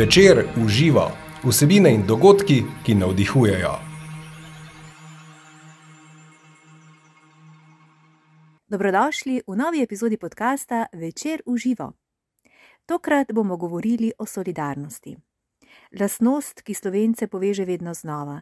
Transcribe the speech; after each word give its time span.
Večer 0.00 0.46
uživa 0.64 1.10
vsebine 1.44 1.90
in 1.94 2.06
dogodki, 2.06 2.62
ki 2.86 2.94
navdihujejo. 2.94 3.72
Dobrodošli 8.68 9.42
v 9.46 9.56
novi 9.56 9.82
epizodi 9.82 10.16
podcasta 10.16 10.86
Večer 10.92 11.42
uživa. 11.46 11.92
Tokrat 12.86 13.32
bomo 13.32 13.56
govorili 13.56 14.12
o 14.18 14.26
solidarnosti. 14.26 15.16
Lasnost, 16.00 16.62
ki 16.62 16.74
slovence 16.74 17.26
poveže 17.26 17.64
vedno 17.64 17.94
znova. 17.94 18.40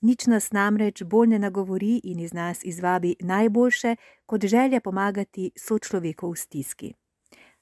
Nič 0.00 0.26
nas 0.26 0.52
namreč 0.52 1.02
bolj 1.02 1.28
ne 1.28 1.38
nagovori 1.38 2.00
in 2.04 2.20
iz 2.20 2.32
nas 2.32 2.64
izvabi 2.64 3.16
najboljše, 3.20 3.96
kot 4.26 4.44
želja 4.44 4.80
pomagati 4.80 5.50
sočloveku 5.58 6.30
v 6.30 6.36
stiski. 6.36 6.99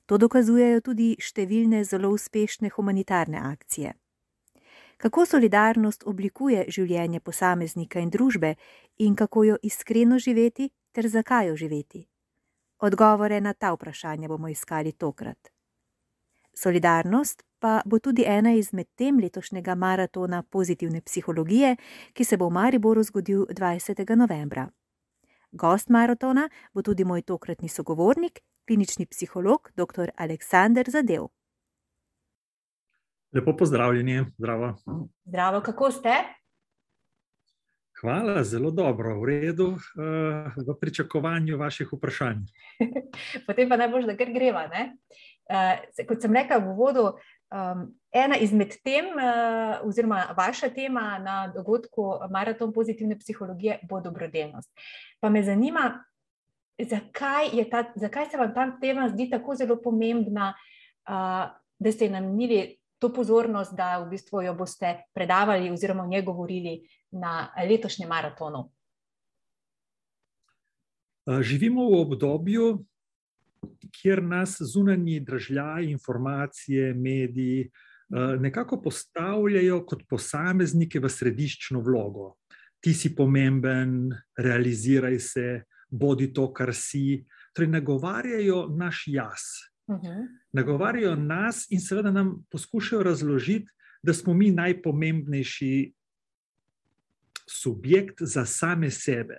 To 0.08 0.16
dokazujejo 0.16 0.80
tudi 0.80 1.08
številne 1.20 1.82
zelo 1.84 2.08
uspešne 2.16 2.70
humanitarne 2.72 3.40
akcije. 3.44 3.92
Kako 4.98 5.26
solidarnost 5.28 6.06
oblikuje 6.08 6.64
življenje 6.72 7.20
posameznika 7.20 8.00
in 8.00 8.08
družbe 8.10 8.54
in 9.04 9.14
kako 9.14 9.44
jo 9.44 9.58
iskreno 9.62 10.18
živeti 10.18 10.70
ter 10.92 11.08
zakaj 11.12 11.50
jo 11.50 11.58
živeti? 11.60 12.06
Odgovore 12.80 13.40
na 13.40 13.52
ta 13.52 13.74
vprašanja 13.76 14.28
bomo 14.28 14.48
iskali 14.48 14.92
tokrat. 14.92 15.52
Solidarnost 16.56 17.44
pa 17.60 17.82
bo 17.84 17.98
tudi 17.98 18.24
ena 18.26 18.56
izmed 18.56 18.88
tem 18.96 19.20
letošnjega 19.20 19.74
maratona 19.74 20.42
pozitivne 20.42 21.00
psihologije, 21.00 21.76
ki 22.12 22.24
se 22.24 22.36
bo 22.36 22.48
v 22.48 22.56
Mariboru 22.56 23.02
zgodil 23.02 23.46
20. 23.46 24.16
novembra. 24.16 24.68
Gost 25.52 25.88
maratona 25.88 26.48
bo 26.74 26.82
tudi 26.82 27.04
moj 27.04 27.22
tokratni 27.22 27.68
sogovornik, 27.68 28.40
klinični 28.68 29.06
psiholog 29.06 29.70
dr. 29.76 30.10
Aleksandr 30.16 30.90
Zadev. 30.92 31.30
Lepo 33.32 33.56
pozdravljeni, 33.56 34.24
zdravo. 34.38 34.74
Zdravo, 35.24 35.60
kako 35.60 35.90
ste? 35.90 36.14
Hvala, 38.00 38.44
zelo 38.44 38.70
dobro, 38.70 39.16
v 39.20 39.24
redu, 39.24 39.68
uh, 39.72 40.52
v 40.68 40.76
pričakovanju 40.80 41.56
vaših 41.58 41.88
vprašanj. 41.92 42.44
Potem 43.46 43.68
pa 43.68 43.76
najbolj, 43.80 44.04
da 44.06 44.16
kar 44.16 44.32
greva. 44.36 44.66
Uh, 44.68 46.04
kot 46.08 46.20
sem 46.22 46.36
rekel 46.36 46.60
v 46.62 46.74
uvodu, 46.76 47.06
um, 47.50 47.86
ena 48.12 48.36
izmed 48.36 48.76
tem, 48.84 49.08
uh, 49.16 49.80
oziroma 49.88 50.26
vaša 50.36 50.68
tema 50.76 51.16
na 51.24 51.38
dogodku 51.56 52.18
Maraton 52.30 52.72
pozitivne 52.72 53.16
psihologije, 53.18 53.80
bo 53.88 54.00
dobrodelnost. 54.04 54.70
Pa 55.20 55.32
me 55.32 55.42
zanima, 55.42 56.04
zakaj, 56.78 57.50
ta, 57.70 57.84
zakaj 57.96 58.30
se 58.30 58.36
vam 58.36 58.54
ta 58.54 58.70
tema 58.80 59.08
zdi 59.08 59.30
tako 59.30 59.54
zelo 59.54 59.78
pomembna, 59.82 60.52
uh, 61.08 61.50
da 61.78 61.92
ste 61.92 62.10
namenili 62.10 62.76
to 62.98 63.12
pozornost, 63.14 63.74
da 63.76 63.98
v 63.98 64.10
bistvu 64.10 64.42
jo 64.42 64.54
boste 64.54 64.96
predavali 65.14 65.70
oziroma 65.70 66.02
o 66.02 66.10
njej 66.10 66.22
govorili 66.22 66.80
na 67.10 67.52
letošnjem 67.68 68.08
maratonu? 68.08 68.70
Živimo 71.40 71.84
v 71.90 72.00
obdobju, 72.00 72.84
kjer 73.92 74.22
nas 74.22 74.56
zunanji 74.60 75.20
državljani, 75.20 75.90
informacije, 75.92 76.94
mediji 76.94 77.70
nekako 78.40 78.82
postavljajo 78.82 79.82
kot 79.86 80.02
posameznike 80.08 81.00
v 81.00 81.08
središčno 81.08 81.80
vlogo. 81.80 82.34
Ti 82.80 82.94
si 82.94 83.14
pomemben, 83.16 84.08
realiziraj 84.38 85.18
se, 85.18 85.46
bodi 85.90 86.32
to, 86.32 86.52
kar 86.52 86.74
si. 86.74 87.24
Torej, 87.52 87.70
nagovarjajo 87.70 88.68
naš 88.76 89.04
jaz. 89.06 89.44
Uh 89.86 89.96
mhm. 89.96 90.06
-huh. 90.06 90.26
Nagovarjajo 90.52 91.16
nas 91.16 91.66
in 91.70 91.80
seveda 91.80 92.10
nam 92.10 92.44
poskušajo 92.50 93.02
razložiti, 93.02 93.72
da 94.02 94.14
smo 94.14 94.34
mi 94.34 94.50
najpomembnejši 94.50 95.92
subjekt 97.50 98.14
za 98.20 98.44
same 98.44 98.90
sebe. 98.90 99.36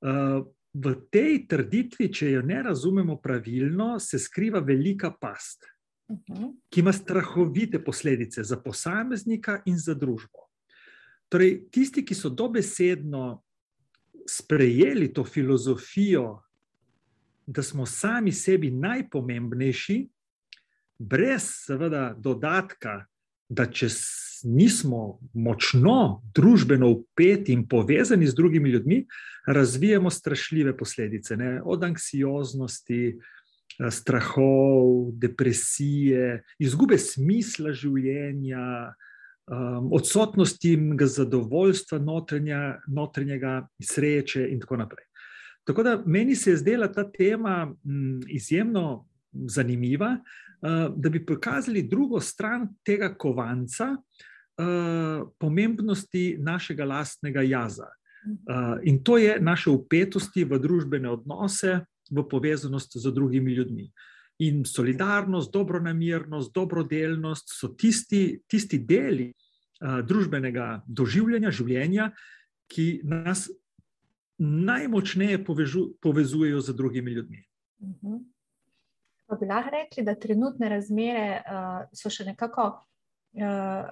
Uh, 0.00 0.46
v 0.74 0.94
tej 1.10 1.46
trditvi, 1.48 2.08
če 2.12 2.30
jo 2.30 2.42
ne 2.42 2.62
razumemo 2.62 3.16
pravilno, 3.20 3.98
se 4.00 4.18
skriva 4.18 4.60
velika 4.60 5.12
past, 5.20 5.64
uh 6.08 6.16
mhm. 6.16 6.44
-huh. 6.44 6.52
ki 6.70 6.80
ima 6.80 6.92
strahovite 6.92 7.84
posledice 7.84 8.42
za 8.42 8.56
posameznika 8.56 9.62
in 9.66 9.78
za 9.78 9.94
družbo. 9.94 10.48
Torej, 11.28 11.68
tisti, 11.70 12.04
ki 12.04 12.14
so 12.14 12.28
dobesedno 12.28 13.42
sprejeli 14.28 15.12
to 15.12 15.24
filozofijo, 15.24 16.42
da 17.46 17.62
smo 17.62 17.86
sami 17.86 18.32
sebi 18.32 18.70
najpomembnejši, 18.70 20.08
brez, 20.98 21.48
seveda, 21.66 22.14
dodatka, 22.18 23.04
da 23.48 23.66
če 23.66 23.88
nismo 24.48 25.18
močno 25.34 26.22
družbeno 26.34 26.88
upeti 26.90 27.52
in 27.52 27.66
povezani 27.68 28.26
z 28.26 28.34
drugimi 28.34 28.70
ljudmi, 28.70 29.02
razvijamo 29.46 30.10
strašljive 30.10 30.76
posledice, 30.76 31.36
ne? 31.36 31.60
od 31.64 31.84
anksioznosti, 31.84 33.02
eh, 33.08 33.90
strahov, 33.90 35.12
depresije, 35.12 36.42
izgube 36.58 36.98
smisla 36.98 37.72
življenja 37.72 38.94
um, 39.46 39.88
odsotnosti 39.92 40.78
zadovoljstva, 41.00 41.98
notrenja, 41.98 42.80
notrenjega 42.86 43.68
sreče, 43.82 44.48
in 44.50 44.60
tako 44.60 44.76
naprej. 44.76 45.04
Tako 45.64 45.82
da 45.82 46.02
meni 46.06 46.36
se 46.36 46.50
je 46.50 46.56
zdela 46.56 46.92
ta 46.92 47.04
tema 47.12 47.74
m, 47.84 48.20
izjemno 48.28 49.06
zanimiva, 49.32 50.16
uh, 50.16 50.94
da 50.96 51.08
bi 51.08 51.26
pokazali 51.26 51.82
drugo 51.82 52.20
stran 52.20 52.68
tega 52.84 53.14
kovanca, 53.14 53.96
uh, 53.96 55.28
pomembnosti 55.38 56.36
našega 56.40 56.84
lastnega 56.84 57.42
jaza. 57.42 57.88
Uh, 58.26 58.78
in 58.82 59.02
to 59.04 59.18
je 59.18 59.40
naše 59.40 59.70
upetosti 59.70 60.44
v 60.44 60.58
družbene 60.58 61.10
odnose, 61.10 61.80
v 62.10 62.28
povezanost 62.28 62.92
z 62.94 63.12
drugimi 63.14 63.54
ljudmi. 63.54 63.90
In 64.42 64.64
solidarnost, 64.66 65.52
dobronamernost, 65.54 66.52
dobrodelnost 66.54 67.52
so 67.54 67.72
tisti, 67.78 68.42
tisti 68.50 68.80
deli 68.82 69.28
uh, 69.30 70.00
družbenega 70.06 70.82
doživljanja, 70.86 71.52
življenja, 71.54 72.10
ki 72.72 72.86
nas 73.06 73.46
najmočneje 74.42 75.44
povežu, 75.44 75.92
povezujejo 76.02 76.60
z 76.60 76.74
drugimi 76.74 77.10
ljudmi. 77.18 77.44
Uh 77.78 77.88
mhm. 77.88 77.96
-huh. 78.06 78.20
Pa 79.26 79.36
bi 79.36 79.46
lahko 79.46 79.70
rekli, 79.70 80.02
da 80.04 80.14
trenutne 80.14 80.68
razmere 80.68 81.42
uh, 81.46 81.88
so 81.92 82.10
še 82.10 82.24
nekako 82.24 82.64
uh, 83.32 83.88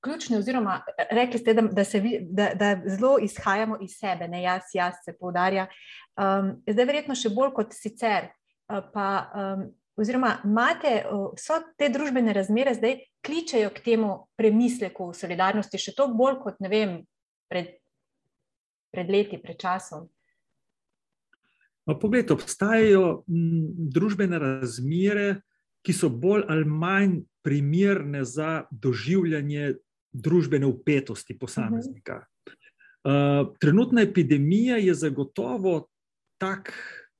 ključne, 0.00 0.38
oziroma 0.38 0.80
rekli 1.10 1.38
ste, 1.38 1.54
da, 1.54 1.62
da, 1.62 1.84
se, 1.84 2.00
da, 2.20 2.50
da 2.54 2.70
zelo 2.86 3.18
izhajamo 3.22 3.78
iz 3.80 3.96
sebe, 3.98 4.28
ne 4.28 4.42
jaz, 4.42 4.62
jaz 4.74 4.94
se 5.04 5.12
poudarja. 5.18 5.66
Um, 6.16 6.54
zdaj, 6.66 6.86
verjetno 6.86 7.14
še 7.14 7.30
bolj 7.34 7.52
kot 7.58 7.76
sicer 7.76 8.30
pa, 8.92 9.08
um, 9.34 9.66
oziroma 10.00 10.36
imate 10.44 11.02
vse 11.36 11.60
te 11.78 11.88
družbene 11.92 12.32
razmere 12.32 12.74
zdaj 12.74 12.98
kličejo 13.26 13.70
k 13.74 13.84
temu 13.84 14.14
premisleku 14.36 15.10
o 15.10 15.14
solidarnosti, 15.14 15.78
še 15.78 15.94
toliko 15.96 16.18
bolj 16.18 16.40
kot 16.42 16.58
ne 16.64 16.72
vem, 16.72 16.96
pred, 17.50 17.76
pred 18.92 19.12
leti, 19.12 19.38
pred 19.42 19.60
časom. 19.60 20.08
No, 21.86 21.96
poglejte, 21.98 22.36
obstajajo 22.36 23.24
m, 23.26 23.88
družbene 23.90 24.38
razmere, 24.38 25.42
ki 25.82 25.94
so 25.94 26.08
bolj 26.08 26.46
ali 26.50 26.66
manj 26.68 27.16
primerne 27.42 28.22
za 28.24 28.62
doživljanje 28.70 29.74
družbene 30.12 30.66
upetosti 30.66 31.34
posameznika. 31.38 32.20
Uh 32.22 32.52
-huh. 32.52 33.48
uh, 33.48 33.56
trenutna 33.58 34.02
epidemija 34.02 34.76
je 34.76 34.94
zagotovo 34.94 35.88
tak 36.38 36.72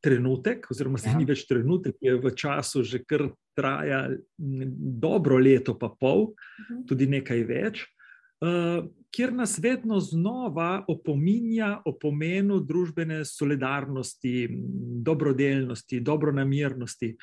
trenutek, 0.02 0.66
oziroma 0.70 0.99
zdaj 0.99 1.14
ja. 1.14 1.19
ni 1.20 1.28
več 1.28 1.44
trenutek, 1.46 1.96
je 2.02 2.16
v 2.19 2.34
času 2.34 2.82
že 2.87 3.02
kar 3.06 3.28
traja 3.56 4.08
dobro 4.37 5.38
leto, 5.38 5.76
pa 5.78 5.93
pol, 5.93 6.32
mhm. 6.66 6.82
tudi 6.88 7.08
nekaj 7.10 7.44
več, 7.49 7.84
uh, 8.43 8.82
kjer 9.12 9.34
nas 9.37 9.58
vedno 9.62 10.00
znova 10.00 10.84
opominja 10.88 11.82
o 11.84 11.94
pomenu 12.00 12.62
družbene 12.64 13.22
solidarnosti, 13.28 14.49
dobrodelnosti, 15.04 16.00
dobronamernosti. 16.00 17.14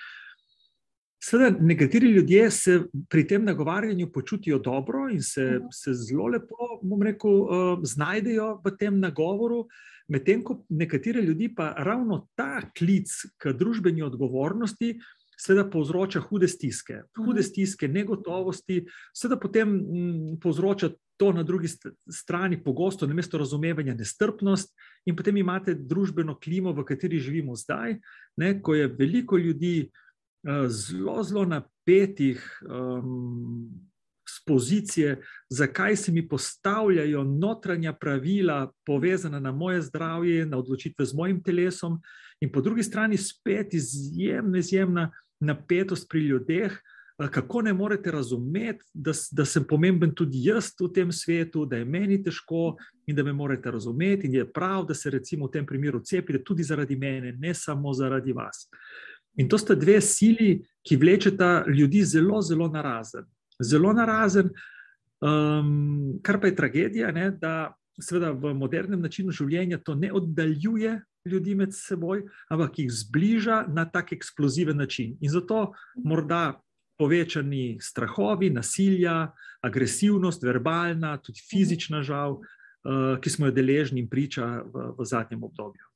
Sveda, 1.20 1.50
nekateri 1.60 2.14
ljudje 2.14 2.46
se 2.52 2.78
pri 3.10 3.26
tem 3.28 3.44
nagovarjanju 3.44 4.08
počutijo 4.14 4.60
dobro 4.64 5.10
in 5.12 5.24
se, 5.24 5.44
mhm. 5.58 5.74
se 5.76 5.94
zelo 5.94 6.30
lepo, 6.32 6.80
bom 6.82 7.04
rekel, 7.04 7.42
uh, 7.44 7.80
znajdejo 7.84 8.54
v 8.64 8.78
tem 8.80 9.00
nagovoru. 9.04 9.66
Medtem 10.10 10.44
ko 10.44 10.64
nekatere 10.70 11.22
ljudi 11.22 11.52
pa 11.56 11.74
ravno 11.78 12.28
ta 12.36 12.62
klic 12.78 13.12
k 13.38 13.54
družbeni 13.54 14.02
odgovornosti, 14.02 14.96
seveda 15.40 15.70
povzroča 15.72 16.20
hude 16.20 16.48
stiske, 16.48 17.04
hude 17.18 17.40
mhm. 17.40 17.48
stiske, 17.48 17.88
negotovosti, 17.88 18.82
seveda 19.16 19.40
potem 19.40 19.70
m, 19.70 19.78
mm, 19.78 20.40
povzroča 20.44 20.92
to 21.20 21.32
na 21.36 21.44
drugi 21.44 21.68
strani 22.08 22.62
pogosto, 22.64 23.08
na 23.08 23.14
mesto 23.14 23.38
razumevanja, 23.38 23.94
nestrpnost, 23.94 24.72
in 25.06 25.16
potem 25.16 25.38
imate 25.38 25.74
družbeno 25.76 26.38
klimo, 26.40 26.72
v 26.74 26.86
kateri 26.88 27.20
živimo 27.20 27.56
zdaj, 27.60 27.98
ne, 28.40 28.54
ko 28.64 28.76
je 28.76 28.88
veliko 28.88 29.38
ljudi 29.38 29.90
zelo, 30.68 31.24
zelo 31.24 31.46
napetih 31.46 32.62
um, 32.64 33.89
z 34.30 34.44
pozicije, 34.46 35.22
zakaj 35.50 35.96
se 35.96 36.12
mi 36.12 36.28
postavljajo 36.28 37.24
notranja 37.24 37.94
pravila, 37.94 38.72
povezana 38.86 39.40
na 39.40 39.52
moje 39.52 39.82
zdravje, 39.82 40.46
na 40.46 40.58
odločitve 40.58 41.06
z 41.06 41.14
mojim 41.14 41.44
telesom, 41.44 42.00
in 42.42 42.52
po 42.52 42.62
drugi 42.62 42.84
strani 42.84 43.18
spet 43.18 43.74
izjemna, 43.74 44.58
izjemna 44.58 45.12
napetost 45.40 46.10
pri 46.10 46.20
ljudeh. 46.20 46.80
Kako 47.32 47.62
ne 47.62 47.74
morete 47.74 48.12
razumeti, 48.12 48.86
da, 48.94 49.12
da 49.32 49.46
sem 49.46 49.64
pomemben 49.68 50.14
tudi 50.16 50.40
jaz 50.46 50.70
v 50.80 50.88
tem 50.94 51.12
svetu, 51.12 51.66
da 51.66 51.76
je 51.76 51.86
meni 51.86 52.22
težko 52.24 52.78
in 53.08 53.16
da 53.16 53.24
me 53.24 53.34
morate 53.34 53.72
razumeti, 53.72 54.28
in 54.28 54.34
je 54.34 54.46
prav, 54.52 54.86
da 54.88 54.94
se 54.94 55.10
recimo 55.12 55.48
v 55.48 55.52
tem 55.52 55.66
primeru 55.66 56.00
cepite 56.00 56.44
tudi 56.44 56.64
zaradi 56.64 56.96
mene, 56.96 57.34
ne 57.36 57.54
samo 57.54 57.94
zaradi 57.94 58.34
vas. 58.34 58.70
In 59.36 59.50
to 59.50 59.58
sta 59.58 59.76
dve 59.76 60.00
sili, 60.02 60.62
ki 60.88 60.96
vlečeta 60.96 61.66
ljudi 61.68 62.04
zelo, 62.04 62.42
zelo 62.42 62.68
narazen 62.72 63.28
zelo 63.64 63.94
narazen, 63.94 64.50
um, 65.22 66.20
kar 66.24 66.40
pa 66.42 66.48
je 66.48 66.56
tragedija, 66.56 67.12
ne, 67.12 67.32
da 67.32 67.74
seveda 68.02 68.32
v 68.32 68.54
modernem 68.56 69.02
načinu 69.02 69.36
življenja 69.36 69.82
to 69.84 69.96
ne 69.96 70.12
oddaljuje 70.16 70.96
ljudi 71.28 71.56
med 71.56 71.76
seboj, 71.76 72.24
ampak 72.50 72.80
jih 72.80 72.92
zbliža 72.92 73.66
na 73.68 73.86
tak 73.86 74.14
eksploziven 74.16 74.78
način. 74.78 75.18
In 75.22 75.30
zato 75.30 75.74
morda 76.06 76.62
povečani 77.00 77.78
strahovi, 77.82 78.50
nasilja, 78.50 79.32
agresivnost, 79.64 80.44
verbalna, 80.44 81.18
tudi 81.24 81.44
fizična 81.52 82.02
žal, 82.04 82.40
uh, 82.40 83.20
ki 83.20 83.30
smo 83.30 83.48
jo 83.48 83.56
deležni 83.56 84.04
in 84.04 84.10
priča 84.10 84.64
v, 84.64 84.92
v 84.98 85.08
zadnjem 85.08 85.44
obdobju. 85.44 85.89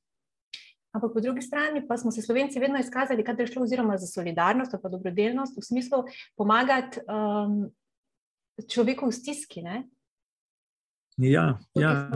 Ampak 0.94 1.14
po 1.14 1.22
drugi 1.22 1.42
strani 1.42 1.82
pa 1.88 1.98
smo 1.98 2.12
se 2.12 2.22
Slovenci 2.22 2.60
vedno 2.60 2.80
izkazali, 2.80 3.24
da 3.24 3.44
je 3.44 3.48
šlo 3.48 3.64
oziroma 3.64 3.98
za 3.98 4.08
solidarnost 4.08 4.74
ali 4.74 4.92
dobrodelnost 4.92 5.58
v 5.58 5.62
smislu 5.62 6.04
pomagati 6.38 7.00
um, 7.10 7.72
človeku 8.70 9.10
v 9.10 9.12
stiski. 9.12 9.62
Ne? 9.62 9.84
Ja, 11.18 11.58
ja. 11.74 12.12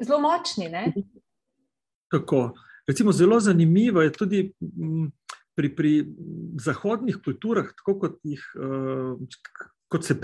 Zelo 0.00 0.20
močni. 0.20 0.70
Ne? 0.72 0.92
Tako. 2.10 2.54
Recimo, 2.88 3.12
zelo 3.12 3.40
zanimivo 3.40 4.02
je 4.02 4.12
tudi 4.12 4.40
pri, 5.54 5.76
pri 5.76 5.92
zahodnih 6.56 7.20
kulturah, 7.24 7.68
tako 7.76 7.98
kot 7.98 8.20
jih. 8.24 8.48
Uh, 8.56 9.20
Kot 9.92 10.06
se 10.08 10.14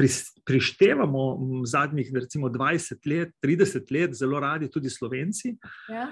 prištevamo 0.49 1.23
v 1.61 1.67
zadnjih, 1.69 2.09
recimo, 2.15 2.49
20 2.49 3.05
let, 3.05 3.35
30 3.45 3.91
let, 3.93 4.15
zelo 4.17 4.41
radi 4.41 4.71
tudi 4.73 4.89
Slovenci, 4.89 5.59
ja 5.93 6.07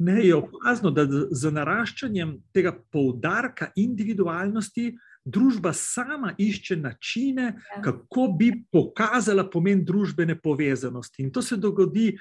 ne, 0.00 0.26
je 0.26 0.34
opazno, 0.34 0.90
da 0.90 1.04
z 1.30 1.52
naraščanjem 1.52 2.38
tega 2.56 2.72
poudarka 2.92 3.68
individualnosti 3.76 4.94
družba 5.24 5.74
sama 5.76 6.32
išče 6.38 6.78
načine, 6.80 7.52
ja. 7.60 7.82
kako 7.84 8.30
bi 8.38 8.52
pokazala 8.72 9.44
pomen 9.50 9.84
družbene 9.84 10.38
povezanosti. 10.40 11.26
In 11.26 11.32
to 11.32 11.42
se 11.42 11.60
dogodi. 11.60 12.14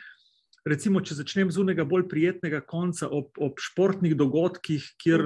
Recimo, 0.67 0.99
če 1.01 1.15
začnem 1.15 1.47
z 1.49 1.61
unega 1.61 1.85
bolj 1.87 2.03
prijetnega 2.11 2.59
konca, 2.67 3.07
ob, 3.15 3.31
ob 3.39 3.61
športnih 3.63 4.11
dogodkih, 4.19 4.83
kjer 4.99 5.23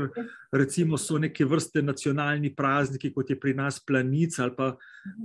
recimo, 0.54 0.94
so 1.02 1.18
neke 1.20 1.44
vrste 1.50 1.82
nacionalni 1.82 2.52
prazniki, 2.54 3.10
kot 3.12 3.34
je 3.34 3.40
pri 3.42 3.56
nas 3.58 3.82
Planica, 3.82 4.44
ali 4.46 4.54
pa 4.56 4.68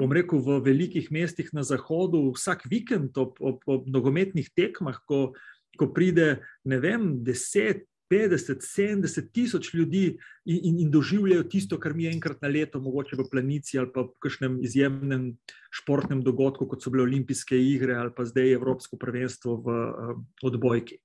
bom 0.00 0.10
rekel 0.16 0.40
v 0.42 0.56
velikih 0.64 1.12
mestih 1.14 1.52
na 1.52 1.62
zahodu, 1.62 2.24
vsak 2.32 2.64
vikend 2.72 3.20
ob, 3.20 3.36
ob, 3.36 3.60
ob 3.68 3.84
nogometnih 3.92 4.48
tekmah, 4.56 4.96
ko 5.04 5.36
ko 5.78 5.92
pride, 5.94 6.40
ne 6.68 6.80
vem, 6.82 7.12
10, 7.24 7.86
50, 8.10 8.62
70 8.62 9.32
tisoč 9.32 9.74
ljudi 9.74 10.18
in, 10.44 10.60
in, 10.62 10.78
in 10.80 10.90
doživljajo 10.90 11.42
tisto, 11.42 11.78
kar 11.80 11.94
mi 11.94 12.04
je 12.04 12.12
enkrat 12.12 12.42
na 12.42 12.48
leto, 12.48 12.80
mogoče 12.80 13.16
v 13.16 13.28
planici 13.30 13.78
ali 13.78 13.92
pa 13.94 14.06
v 14.06 14.14
kakšnem 14.24 14.58
izjemnem 14.64 15.30
športnem 15.70 16.22
dogodku, 16.24 16.66
kot 16.68 16.82
so 16.82 16.90
bile 16.90 17.04
olimpijske 17.04 17.58
igre 17.58 17.98
ali 18.00 18.12
pa 18.16 18.24
zdaj 18.24 18.56
Evropsko 18.56 18.96
prvenstvo 18.96 19.56
v 19.64 19.76
um, 19.76 20.26
odbojki. 20.42 20.98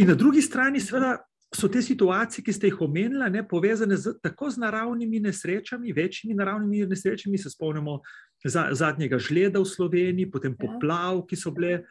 In 0.00 0.08
na 0.12 0.14
drugi 0.14 0.42
strani, 0.42 0.80
seveda. 0.80 1.18
So 1.52 1.68
te 1.68 1.82
situacije, 1.84 2.40
ki 2.40 2.52
ste 2.56 2.68
jih 2.70 2.78
omenili, 2.80 3.26
ne, 3.28 3.42
povezane 3.44 3.92
z, 4.00 4.14
tako 4.24 4.48
z 4.48 4.56
naravnimi 4.62 5.18
nesrečami, 5.20 5.92
večjimi 5.92 6.32
naravnimi 6.32 6.86
nesrečami. 6.88 7.36
Se 7.36 7.50
spomnimo 7.52 7.98
za, 8.40 8.70
zadnjega 8.72 9.18
žleda 9.20 9.60
v 9.60 9.68
Sloveniji, 9.68 10.30
potem 10.32 10.54
ja. 10.56 10.62
poplav, 10.62 11.20
ki 11.28 11.36
so 11.36 11.52
bile 11.52 11.74
uh, 11.82 11.90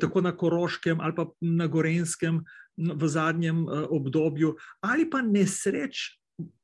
tako 0.00 0.20
na 0.20 0.32
Koroškem 0.36 1.00
ali 1.00 1.14
pa 1.14 1.26
na 1.40 1.66
Gorenskem 1.66 2.40
v 2.80 3.08
zadnjem 3.08 3.68
eh, 3.68 3.86
obdobju, 3.90 4.56
ali 4.80 5.10
pa 5.10 5.22
nesreč 5.22 6.16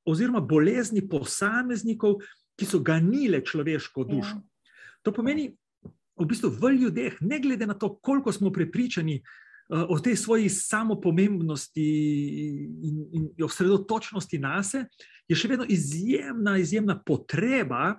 oziroma 0.06 0.40
bolezni 0.40 1.02
posameznikov, 1.08 2.22
ki 2.56 2.64
so 2.64 2.80
ganile 2.80 3.42
človeško 3.44 4.06
ja. 4.06 4.08
dušo. 4.14 4.36
To 5.04 5.12
pomeni, 5.12 5.50
v 6.16 6.24
bistvu 6.24 6.48
v 6.56 6.72
ljudeh, 6.78 7.18
ne 7.20 7.40
glede 7.40 7.66
na 7.66 7.74
to, 7.74 7.92
koliko 8.00 8.32
smo 8.32 8.48
prepričani 8.52 9.18
uh, 9.20 9.84
o 9.92 9.98
tej 10.00 10.16
svoji 10.16 10.48
samopomembnosti 10.48 11.84
in, 12.88 12.96
in 13.12 13.28
osredotočenosti 13.44 14.40
na 14.40 14.62
sebe, 14.64 14.88
je 15.28 15.36
še 15.36 15.50
vedno 15.52 15.66
izjemna, 15.68 16.56
izjemna 16.56 16.96
potreba, 16.96 17.98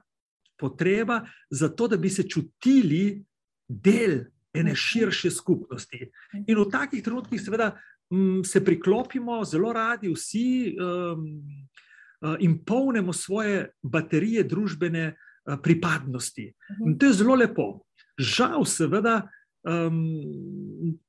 potreba 0.58 1.22
za 1.52 1.70
to, 1.70 1.92
da 1.92 2.02
bi 2.02 2.10
se 2.10 2.26
čutili 2.26 3.22
del 3.68 4.24
ene 4.54 4.76
širše 4.76 5.32
skupnosti. 5.32 6.10
In 6.48 6.58
v 6.58 6.68
takih 6.72 7.04
trenutkih, 7.04 7.42
seveda, 7.42 7.72
m, 8.14 8.44
se 8.44 8.64
priklopimo 8.66 9.44
zelo 9.46 9.74
radi 9.74 10.12
vsi 10.14 10.76
um, 10.80 11.26
in 12.40 12.58
polnimo 12.66 13.14
svoje 13.14 13.70
baterije 13.84 14.44
družbene 14.44 15.08
uh, 15.14 15.58
pripadnosti. 15.64 16.54
In 16.86 16.98
to 16.98 17.12
je 17.12 17.20
zelo 17.24 17.36
lepo. 17.36 17.84
Žal, 18.18 18.66
seveda. 18.66 19.28
Um, 19.68 19.98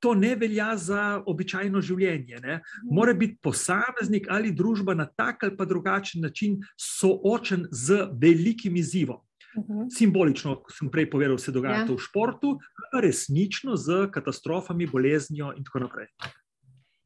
to 0.02 0.14
ne 0.18 0.32
velja 0.34 0.72
za 0.76 1.22
običajno 1.26 1.80
življenje. 1.80 2.40
Ne? 2.42 2.56
Mora 2.90 3.14
biti 3.14 3.38
posameznik 3.42 4.26
ali 4.34 4.50
družba 4.50 4.96
na 4.98 5.06
tak 5.06 5.44
ali 5.46 5.56
pa 5.56 5.64
drugačen 5.64 6.24
način 6.26 6.58
soočen 6.74 7.68
z 7.70 8.08
velikim 8.18 8.76
izzivom. 8.76 9.20
-huh. 9.62 9.86
Simbolično, 9.98 10.62
kot 10.62 10.74
sem 10.78 10.90
prej 10.90 11.10
povedal, 11.10 11.38
se 11.38 11.52
dogaja 11.52 11.80
ja. 11.80 11.86
to 11.86 11.94
v 11.94 12.04
športu, 12.04 12.58
resnično 12.92 13.76
z 13.76 14.10
katastrofami, 14.10 14.86
boleznijo 14.86 15.52
in 15.56 15.64
tako 15.64 15.78
naprej. 15.78 16.06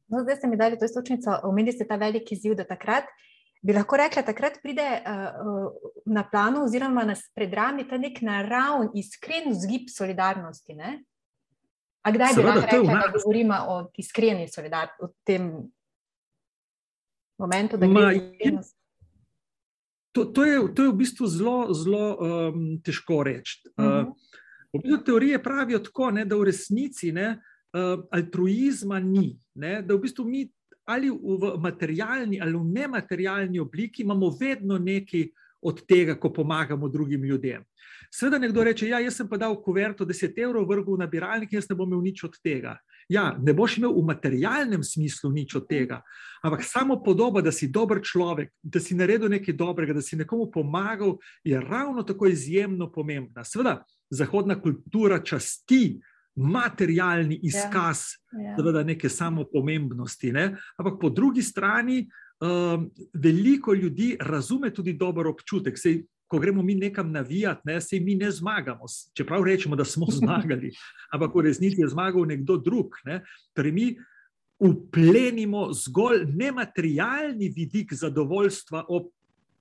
No, 0.07 0.21
zdaj 0.23 0.35
ste 0.35 0.47
mi 0.47 0.57
dali 0.57 0.77
to 0.79 0.85
istočnico, 0.85 1.39
omenili 1.43 1.73
ste 1.73 1.87
ta 1.87 1.95
veliki 1.95 2.35
izziv, 2.35 2.55
da 2.55 2.63
takrat. 2.63 3.03
Bi 3.61 3.73
lahko 3.73 3.97
rekla, 3.97 4.21
takrat 4.21 4.59
pride 4.61 4.83
uh, 5.01 5.71
na 6.05 6.23
plano, 6.31 6.65
oziroma 6.65 7.05
nas 7.07 7.23
predrami 7.35 7.87
ta 7.87 7.97
nek 7.97 8.21
naravni, 8.21 8.89
iskren 8.99 9.49
vzgib 9.49 9.87
solidarnosti. 9.89 10.75
Ne? 10.75 11.03
A 12.03 12.11
kdaj 12.11 12.33
Seveda, 12.33 12.51
bi 12.51 12.59
lahko 12.59 12.75
rekla, 12.75 12.99
da 12.99 13.11
govorimo 13.15 13.59
o 13.67 13.77
iskreni 13.97 14.47
solidarnosti, 14.51 15.03
o 15.03 15.07
tem 15.23 15.47
momentu, 17.39 17.77
da 17.77 17.87
gre 17.87 18.01
za 18.01 18.11
iskrenost? 18.11 18.77
To, 20.13 20.25
to, 20.25 20.45
je, 20.45 20.57
to 20.77 20.83
je 20.83 20.89
v 20.89 20.97
bistvu 20.97 21.27
zelo, 21.27 21.73
zelo 21.73 22.03
um, 22.13 22.65
težko 22.85 23.23
reči. 23.25 23.63
Uh, 23.73 24.13
v 24.69 24.81
bistvu 24.83 24.99
teorije 25.05 25.41
pravijo 25.43 25.79
tako, 25.81 26.11
ne, 26.13 26.25
da 26.25 26.37
v 26.37 26.49
resnici 26.51 27.09
ne, 27.11 27.31
uh, 27.73 28.05
altruizma 28.13 28.99
ni. 29.01 29.33
Ne, 29.57 29.81
da 29.81 29.97
v 29.97 30.03
bistvu 30.05 30.25
mi 30.29 30.45
ali 30.85 31.07
v 31.09 31.55
materialni 31.63 32.41
ali 32.43 32.53
v 32.53 32.63
nematerialni 32.75 33.59
obliki 33.59 34.03
imamo 34.03 34.29
vedno 34.39 34.77
nekaj 34.77 35.29
od 35.63 35.85
tega, 35.87 36.15
ko 36.19 36.29
pomagamo 36.33 36.89
drugim 36.89 37.23
ljudem. 37.23 37.63
Sveda 38.11 38.37
nekdo 38.37 38.63
reče, 38.63 38.87
ja, 38.87 38.99
jaz 38.99 39.15
sem 39.15 39.29
pa 39.29 39.37
dal 39.39 39.55
kuverto 39.63 40.05
10 40.05 40.35
evrov 40.43 40.67
vrgu 40.69 40.97
v 40.97 40.99
nabiralnik, 41.05 41.53
jaz 41.53 41.69
ne 41.69 41.75
bom 41.75 41.87
imel 41.87 42.03
nič 42.03 42.23
od 42.27 42.35
tega. 42.43 42.75
Ja, 43.13 43.27
ne 43.37 43.53
boš 43.53 43.77
imel 43.77 43.93
v 43.93 44.05
materialnem 44.07 44.83
smislu 44.83 45.29
nič 45.31 45.53
od 45.59 45.67
tega, 45.69 45.99
ampak 46.43 46.63
samo 46.65 46.97
podoba, 47.03 47.43
da 47.45 47.51
si 47.53 47.69
dober 47.69 48.01
človek, 48.01 48.49
da 48.63 48.81
si 48.81 48.97
naredil 48.97 49.29
nekaj 49.29 49.53
dobrega, 49.53 49.93
da 49.93 50.01
si 50.01 50.17
nekomu 50.17 50.49
pomagal, 50.51 51.17
je 51.45 51.59
ravno 51.61 52.03
tako 52.03 52.31
izjemno 52.31 52.89
pomembna. 52.91 53.45
Sveda, 53.45 53.83
zahodna 54.09 54.57
kultura 54.61 55.21
časti 55.23 55.99
materialni 56.35 57.37
ja, 57.37 57.49
izkaz 57.51 58.17
ja, 58.33 58.57
ja. 58.57 58.83
neke 58.83 59.09
samopomembnosti, 59.09 60.31
ne? 60.31 60.57
ampak 60.77 60.99
po 61.01 61.09
drugi 61.09 61.41
strani. 61.41 62.07
Um, 62.43 62.89
veliko 63.13 63.73
ljudi 63.73 64.17
razume 64.19 64.73
tudi 64.73 64.97
dober 64.99 65.27
občutek. 65.29 65.77
Sej, 65.79 66.01
ko 66.27 66.39
gremo 66.39 66.63
mi 66.63 66.75
nekam 66.75 67.11
navijati, 67.11 67.61
ne, 67.65 67.81
se 67.81 67.99
mi 67.99 68.15
ne 68.15 68.31
zmagamo, 68.31 68.85
čeprav 69.13 69.43
rečemo, 69.43 69.75
da 69.75 69.85
smo 69.85 70.07
zmagali, 70.19 70.71
ampak 71.11 71.35
v 71.35 71.45
resnici 71.49 71.81
je 71.81 71.87
zmagal 71.87 72.25
nekdo 72.25 72.57
drug. 72.57 72.97
Ne. 73.05 73.21
Torej, 73.53 73.71
mi 73.71 73.87
uplenimo 74.63 75.73
zgolj 75.73 76.25
nematerialni 76.33 77.49
vidik 77.55 77.93
zadovoljstva 77.93 78.85
ob 78.89 79.11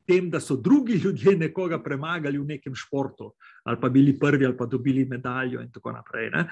tem, 0.06 0.30
da 0.30 0.40
so 0.40 0.56
drugi 0.56 0.92
ljudje 0.92 1.36
nekoga 1.36 1.78
premagali 1.82 2.38
v 2.38 2.44
nekem 2.44 2.74
športu, 2.74 3.32
ali 3.64 3.80
pa 3.80 3.88
bili 3.88 4.18
prvi, 4.18 4.46
ali 4.46 4.56
pa 4.56 4.66
dobili 4.66 5.04
medaljo 5.04 5.62
in 5.62 5.70
tako 5.72 5.92
naprej. 5.92 6.30
Ne. 6.30 6.48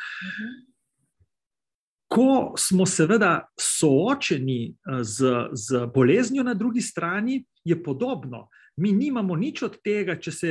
ko 2.11 2.55
smo 2.59 2.87
seveda 2.87 3.47
soočeni 3.61 4.75
z, 5.03 5.47
z 5.53 5.87
boleznjo 5.95 6.43
na 6.43 6.55
drugi 6.55 6.81
strani, 6.81 7.45
je 7.65 7.83
podobno. 7.83 8.49
Mi 8.81 8.93
nimamo 8.97 9.37
nič 9.37 9.63
od 9.67 9.79
tega, 9.85 10.17
če 10.17 10.33
se 10.33 10.51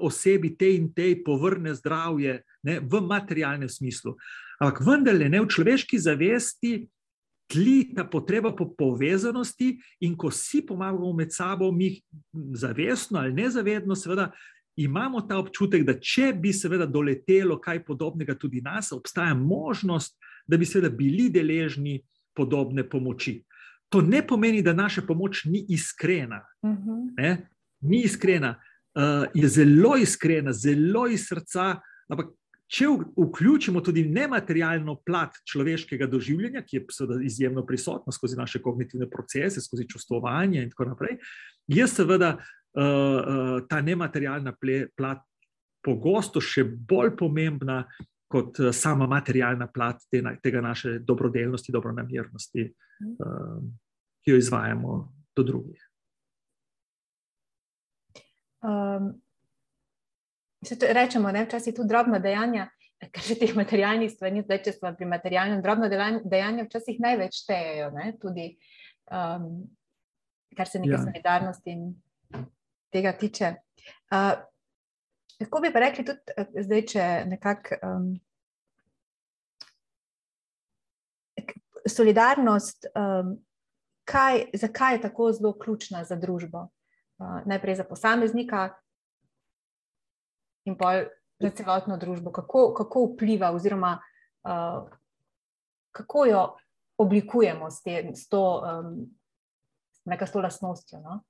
osebi 0.00 0.54
te 0.56 0.70
in 0.72 0.88
te 0.96 1.12
povrne 1.24 1.74
zdravje 1.76 2.40
ne, 2.64 2.80
v 2.80 3.00
materialnem 3.04 3.68
smislu. 3.68 4.16
Ampak 4.60 4.80
vendarle 4.86 5.28
ne 5.28 5.42
v 5.44 5.50
človeški 5.52 6.00
zavesti 6.00 6.86
tli 7.46 7.94
ta 7.94 8.04
potreba 8.08 8.50
po 8.56 8.66
povezanosti, 8.74 9.76
in 10.02 10.16
ko 10.18 10.32
si 10.34 10.64
pomagamo 10.66 11.12
med 11.14 11.32
sabo, 11.32 11.70
mi 11.72 11.94
zavestno 12.32 13.20
ali 13.20 13.36
nezavedno, 13.36 13.94
seveda 13.94 14.32
imamo 14.76 15.22
ta 15.28 15.38
občutek, 15.38 15.86
da 15.86 15.94
če 16.00 16.32
bi 16.36 16.52
seveda 16.52 16.86
doletelo 16.86 17.60
kaj 17.62 17.84
podobnega 17.86 18.34
tudi 18.34 18.60
nas, 18.60 18.92
obstaja 18.92 19.34
možnost, 19.34 20.18
da 20.46 20.56
bi 20.56 20.66
seveda 20.66 20.90
bili 20.94 21.30
deležni 21.32 22.00
podobne 22.36 22.84
pomoči. 22.88 23.38
To 23.96 24.02
ne 24.02 24.20
pomeni, 24.26 24.60
da 24.62 24.74
naša 24.76 25.02
pomoč 25.08 25.44
ni 25.44 25.64
iskrena. 25.68 26.44
Uh 26.62 26.70
mhm. 26.70 26.90
-huh. 27.16 27.36
Ni 27.80 28.02
iskrena, 28.02 28.60
uh, 28.94 29.26
je 29.34 29.48
zelo 29.48 29.96
iskrena, 29.96 30.52
zelo 30.52 31.06
iz 31.06 31.24
srca, 31.28 31.80
ampak 32.08 32.26
če 32.68 32.86
vključimo 33.16 33.80
tudi 33.80 34.04
nematerialno 34.08 34.96
plat 35.06 35.30
človeškega 35.44 36.06
doživljanja, 36.06 36.62
ki 36.62 36.76
je 36.76 36.84
izjemno 37.24 37.66
prisotna 37.66 38.12
skozi 38.12 38.36
naše 38.36 38.62
kognitivne 38.62 39.10
procese, 39.10 39.60
skozi 39.60 39.88
čustvovanje 39.88 40.62
in 40.62 40.70
tako 40.70 40.84
naprej, 40.84 41.16
je 41.66 41.88
seveda 41.88 42.36
uh, 42.36 42.82
uh, 42.82 43.68
ta 43.68 43.80
nematerialna 43.80 44.52
plat 44.96 45.24
pogosto 45.84 46.40
še 46.40 46.64
bolj 46.64 47.16
pomembna 47.16 47.84
kot 48.28 48.56
sama 48.72 49.06
materialna 49.06 49.66
plat 49.72 49.96
te, 50.10 50.22
tega 50.42 50.60
naše 50.60 50.98
dobrodelnosti, 50.98 51.72
dobronamernosti, 51.72 52.72
uh, 53.24 53.85
ki 54.26 54.32
jo 54.34 54.38
izvajamo 54.42 55.12
do 55.36 55.42
drugih. 55.42 55.82
Um, 58.62 59.22
Rečemo, 60.90 61.32
da 61.32 61.38
je 61.38 61.74
tudi 61.74 61.88
drobno 61.88 62.18
dejanje, 62.18 62.66
kar 63.12 63.22
se 63.22 63.36
teh 63.38 63.54
materialnih 63.54 64.10
stvari, 64.10 64.42
zdaj 64.42 64.62
če 64.64 64.72
smo 64.72 64.90
pri 64.98 65.06
materialnem, 65.06 65.62
drobno 65.62 65.86
dejanje 66.24 66.66
včasih 66.66 66.98
največ 67.04 67.38
štejejo, 67.44 67.92
tudi 68.18 68.48
um, 69.14 69.46
kar 70.58 70.66
se 70.66 70.82
nekaj 70.82 70.98
ja. 70.98 71.04
solidarnosti 71.04 71.70
in 71.70 71.86
tega 72.90 73.14
tiče. 73.14 73.54
Uh, 74.10 74.34
Lahko 75.36 75.60
bi 75.60 75.70
pa 75.70 75.84
rekli 75.84 76.02
tudi, 76.08 76.32
eh, 76.34 76.62
zdaj, 76.64 76.82
če 76.90 77.06
nekako 77.28 77.76
um, 77.84 78.06
solidarnost, 81.86 82.88
um, 82.96 83.36
kaj, 84.06 84.44
zakaj 84.54 84.94
je 84.94 85.04
tako 85.08 85.32
zelo 85.32 85.52
ključna 85.58 86.04
za 86.04 86.16
družbo? 86.16 86.68
Uh, 87.18 87.40
najprej 87.46 87.80
za 87.80 87.84
posameznika, 87.84 88.70
in 90.66 90.76
pa 90.78 91.06
za 91.40 91.50
celotno 91.50 91.96
družbo, 91.96 92.32
kako, 92.32 92.74
kako 92.74 93.04
vpliva, 93.12 93.52
oziroma 93.54 93.98
uh, 94.44 94.88
kako 95.94 96.26
jo 96.26 96.42
oblikujemo 96.98 97.70
s, 97.70 97.82
te, 97.82 98.10
s 98.14 98.28
to, 98.28 98.42
um, 98.60 99.06
s 100.04 100.32
to 100.32 100.40
lastnostjo. 100.40 101.00
No? 101.00 101.20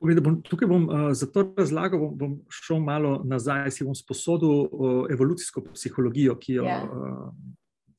Bom, 0.00 0.40
tukaj 0.42 0.68
bom 0.68 0.88
uh, 0.88 1.06
za 1.12 1.26
to 1.26 1.44
razlagal, 1.56 2.00
bom, 2.00 2.16
bom 2.16 2.36
šel 2.52 2.80
malo 2.80 3.20
nazaj, 3.24 3.70
si 3.70 3.84
bom 3.84 3.96
sposodil 3.96 4.68
uh, 4.70 5.06
evolucijsko 5.12 5.64
psihologijo, 5.74 6.36
ki 6.40 6.60
jo 6.60 6.64
yeah. 6.64 6.84
Ja. 6.84 7.28
uh, 7.28 7.34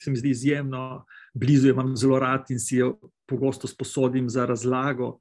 se 0.02 0.10
mi 0.10 0.18
zdi 0.18 0.30
izjemno 0.34 1.06
blizu, 1.34 1.70
imam 1.70 1.96
zelo 1.96 2.20
rad 2.20 2.50
in 2.50 2.60
si 2.60 2.80
jo 2.80 2.96
pogosto 3.32 3.70
sposodim 3.70 4.28
za 4.30 4.46
razlago 4.50 5.16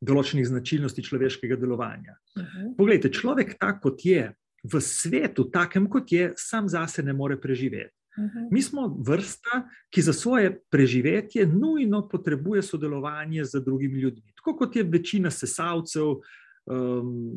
določenih 0.00 0.46
značilnosti 0.46 1.04
človeškega 1.04 1.58
delovanja. 1.58 2.16
Uh 2.36 2.42
mhm. 2.42 2.48
-huh. 2.48 2.74
Poglejte, 2.76 3.12
človek, 3.12 3.56
tak 3.58 3.82
kot 3.82 4.04
je, 4.04 4.32
v 4.66 4.80
svetu, 4.80 5.46
takem 5.50 5.86
kot 5.88 6.12
je, 6.12 6.32
sam 6.36 6.68
zase 6.68 7.02
ne 7.02 7.12
more 7.12 7.36
preživeti. 7.40 7.94
Uh 8.16 8.24
mhm. 8.24 8.38
-huh. 8.38 8.48
Mi 8.50 8.62
smo 8.62 8.88
vrsta, 9.06 9.68
ki 9.90 10.02
za 10.02 10.12
svoje 10.12 10.60
preživetje 10.70 11.46
nujno 11.46 12.08
potrebuje 12.08 12.62
sodelovanje 12.62 13.44
z 13.44 13.60
drugimi 13.64 14.00
ljudmi. 14.00 14.32
Tako 14.36 14.56
kot 14.56 14.76
je 14.76 14.82
večina 14.82 15.30
sesalcev, 15.30 16.20
um, 16.66 17.32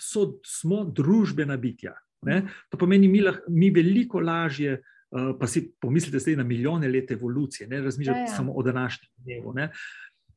so, 0.00 0.38
smo 0.44 0.84
družbena 0.84 1.56
bitja. 1.56 1.94
Ne? 2.22 2.42
To 2.70 2.78
pomeni, 2.78 3.08
mi, 3.08 3.20
lah, 3.20 3.38
mi 3.48 3.70
veliko 3.70 4.20
lažje. 4.20 4.82
Uh, 5.12 5.34
pa 5.40 5.46
si 5.46 5.66
pomislite, 5.80 6.18
da 6.18 6.30
je 6.30 6.36
na 6.36 6.44
milijone 6.44 6.88
let 6.88 7.10
evolucije, 7.10 7.68
ne 7.68 7.80
razmišljate 7.80 8.18
ja, 8.18 8.28
ja. 8.30 8.36
samo 8.36 8.52
o 8.52 8.62
današnjem 8.62 9.10
dnevu. 9.16 9.48
Uh, 9.48 9.68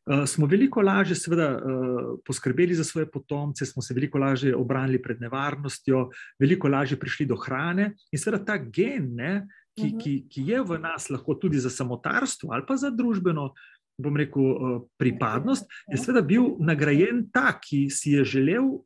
Eh, 0.05 0.27
smo 0.27 0.45
veliko 0.45 0.81
lažje, 0.81 1.15
seveda, 1.17 1.47
uh, 1.57 2.19
poskrbeli 2.25 2.75
za 2.75 2.83
svoje 2.83 3.07
potomce, 3.11 3.65
smo 3.65 3.81
se 3.81 3.93
veliko 3.93 4.17
lažje 4.17 4.55
obranili 4.55 5.01
pred 5.01 5.21
nevarnostjo, 5.21 6.09
veliko 6.39 6.67
lažje 6.67 6.99
prišli 6.99 7.25
do 7.25 7.35
hrane. 7.35 7.95
In 8.11 8.21
seveda 8.21 8.43
ta 8.45 8.57
gen, 8.57 9.15
ne, 9.15 9.47
ki, 9.73 9.81
uh 9.81 9.89
-huh. 9.89 10.03
ki, 10.03 10.13
ki 10.29 10.43
je 10.45 10.61
v 10.61 10.77
nas, 10.79 11.09
lahko 11.09 11.33
tudi 11.33 11.59
za 11.59 11.69
samotarstvo 11.69 12.53
ali 12.53 12.63
pa 12.67 12.77
za 12.77 12.89
družbeno, 12.89 13.53
bom 13.97 14.17
rekel, 14.17 14.43
uh, 14.43 14.81
pripadnost, 14.97 15.65
je 15.91 15.97
seveda 15.97 16.21
bil 16.21 16.53
nagrajen 16.59 17.25
ta, 17.33 17.59
ki 17.59 17.89
si 17.89 18.11
je 18.11 18.23
želel 18.23 18.85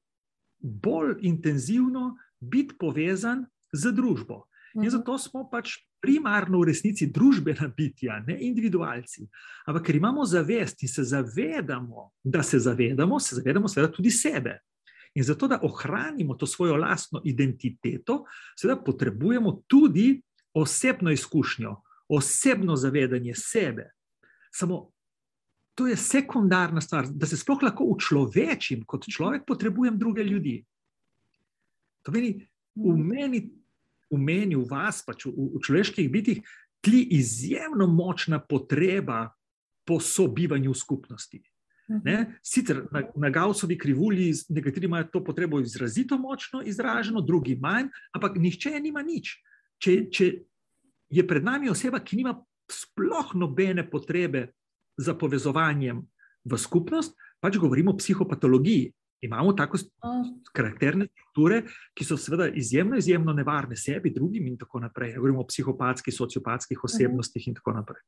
bolj 0.60 1.16
intenzivno 1.20 2.16
biti 2.40 2.76
povezan 2.80 3.46
z 3.74 3.92
družbo. 3.92 4.46
In 4.78 4.90
zato 4.90 5.18
smo 5.18 5.48
pač 5.50 5.78
primarno 6.02 6.60
v 6.62 6.70
resnici 6.70 7.10
družbena 7.12 7.68
bitja, 7.78 8.20
ne 8.28 8.38
individualci. 8.48 9.26
Ampak 9.66 9.88
ker 9.88 9.98
imamo 9.98 10.26
zavest 10.26 10.84
in 10.84 10.92
se 10.92 11.04
zavedamo, 11.04 12.12
da 12.24 12.44
se 12.44 12.60
zavedamo, 12.60 13.20
se 13.20 13.40
zavedamo 13.40 13.68
seveda 13.68 13.92
tudi 13.94 14.12
sebe. 14.12 14.60
In 15.18 15.24
zato, 15.24 15.48
da 15.48 15.60
ohranimo 15.66 16.36
to 16.38 16.46
svojo 16.46 16.78
lastno 16.78 17.22
identiteto, 17.26 18.24
seveda 18.56 18.82
potrebujemo 18.86 19.64
tudi 19.68 20.22
osebno 20.54 21.12
izkušnjo, 21.12 21.76
osebno 22.08 22.76
zavedanje 22.76 23.34
sebe. 23.36 23.90
Samo 24.52 24.92
to 25.80 25.88
je 25.88 25.96
sekundarna 25.98 26.82
stvar, 26.82 27.08
da 27.08 27.26
se 27.26 27.38
sploh 27.38 27.62
lahko 27.64 27.84
učlovečim 27.88 28.84
kot 28.86 29.06
človek, 29.08 29.46
potrebujem 29.48 29.98
druge 29.98 30.24
ljudi. 30.24 30.66
To 32.04 32.12
meni, 32.12 32.48
v 32.76 32.96
meni 32.98 33.40
v 34.10 34.18
meni, 34.18 34.58
v 34.58 34.66
vas, 34.70 35.04
pač 35.06 35.26
v, 35.26 35.34
v 35.56 35.62
človeških 35.64 36.10
bitih, 36.12 36.42
tli 36.82 37.04
izjemno 37.18 37.88
močna 37.88 38.40
potreba 38.40 39.28
po 39.86 40.00
sobivanju 40.00 40.72
v 40.72 40.78
skupnosti. 40.78 41.40
Mhm. 41.90 42.02
Ne? 42.06 42.40
Sicer 42.44 42.86
na, 42.92 43.04
na 43.16 43.30
Gausovi 43.30 43.78
krivulji 43.78 44.34
nekateri 44.50 44.86
imajo 44.86 45.10
to 45.14 45.24
potrebo 45.24 45.60
izrazito 45.60 46.18
močno 46.18 46.62
izraženo, 46.62 47.22
drugi 47.22 47.56
manj, 47.56 47.90
ampak 48.14 48.38
nihče 48.38 48.80
nima 48.80 49.02
nič. 49.02 49.40
Če, 49.82 49.96
če 50.12 50.30
je 51.10 51.26
pred 51.28 51.44
nami 51.44 51.70
oseba, 51.70 52.00
ki 52.00 52.20
nima 52.20 52.36
sploh 52.70 53.34
nobene 53.34 53.82
potrebe 53.90 54.52
za 55.00 55.16
povezovanjem 55.18 56.04
v 56.46 56.58
skupnost, 56.58 57.16
pač 57.42 57.58
govorimo 57.58 57.96
o 57.96 57.98
psihopatologiji 57.98 58.92
imamo 59.22 59.54
tako 59.54 59.78
karakterne 60.54 61.08
strukture, 61.12 61.64
ki 61.94 62.06
so 62.06 62.18
seveda 62.18 62.50
izjemno, 62.56 62.98
izjemno 62.98 63.34
nevarne 63.34 63.76
sebi, 63.76 64.14
drugim 64.16 64.48
in 64.48 64.58
tako 64.58 64.80
naprej. 64.80 65.16
Govorimo 65.16 65.42
o 65.42 65.48
psihopatskih, 65.48 66.14
sociopatskih 66.14 66.84
osebnostih 66.84 67.48
in 67.48 67.56
tako 67.56 67.74
naprej. 67.74 68.02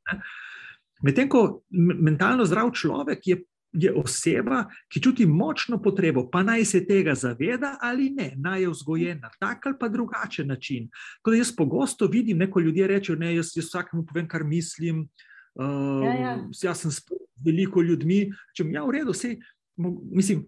Medtem 1.04 1.30
ko 1.30 1.62
mentalno 1.72 2.46
zdrav 2.46 2.72
človek 2.72 3.28
je. 3.28 3.42
Je 3.72 3.88
oseba, 3.96 4.66
ki 4.92 5.00
čuti 5.00 5.24
močno 5.26 5.78
potrebo, 5.80 6.26
pa 6.28 6.42
naj 6.44 6.66
se 6.66 6.82
tega 6.84 7.14
zaveda 7.16 7.78
ali 7.82 8.10
ne, 8.12 8.34
naj 8.36 8.62
je 8.62 8.70
vzgojena 8.70 9.22
na 9.22 9.30
tak 9.40 9.66
ali 9.66 9.78
pa 9.80 9.88
drugačen 9.88 10.48
način. 10.48 10.90
Tako 11.22 11.32
da 11.32 11.38
jaz 11.38 11.54
pogosto 11.56 12.08
vidim, 12.08 12.38
neko 12.38 12.60
ljudje 12.60 12.88
rečejo, 12.88 13.16
ne, 13.16 13.30
jaz, 13.36 13.54
jaz 13.56 13.70
vsakemu 13.70 14.04
povem, 14.06 14.28
kar 14.28 14.44
mislim. 14.44 15.08
Uh, 15.56 16.04
ja, 16.04 16.14
ja. 16.14 16.34
Jaz 16.64 16.82
sem 16.84 16.92
s 16.92 17.00
veliko 17.46 17.82
ljudmi, 17.82 18.34
če 18.54 18.64
mi 18.64 18.76
je 18.76 18.76
ja, 18.76 18.84
v 18.84 18.92
redu, 18.92 19.16
vse, 19.16 19.38
mislim, 20.12 20.44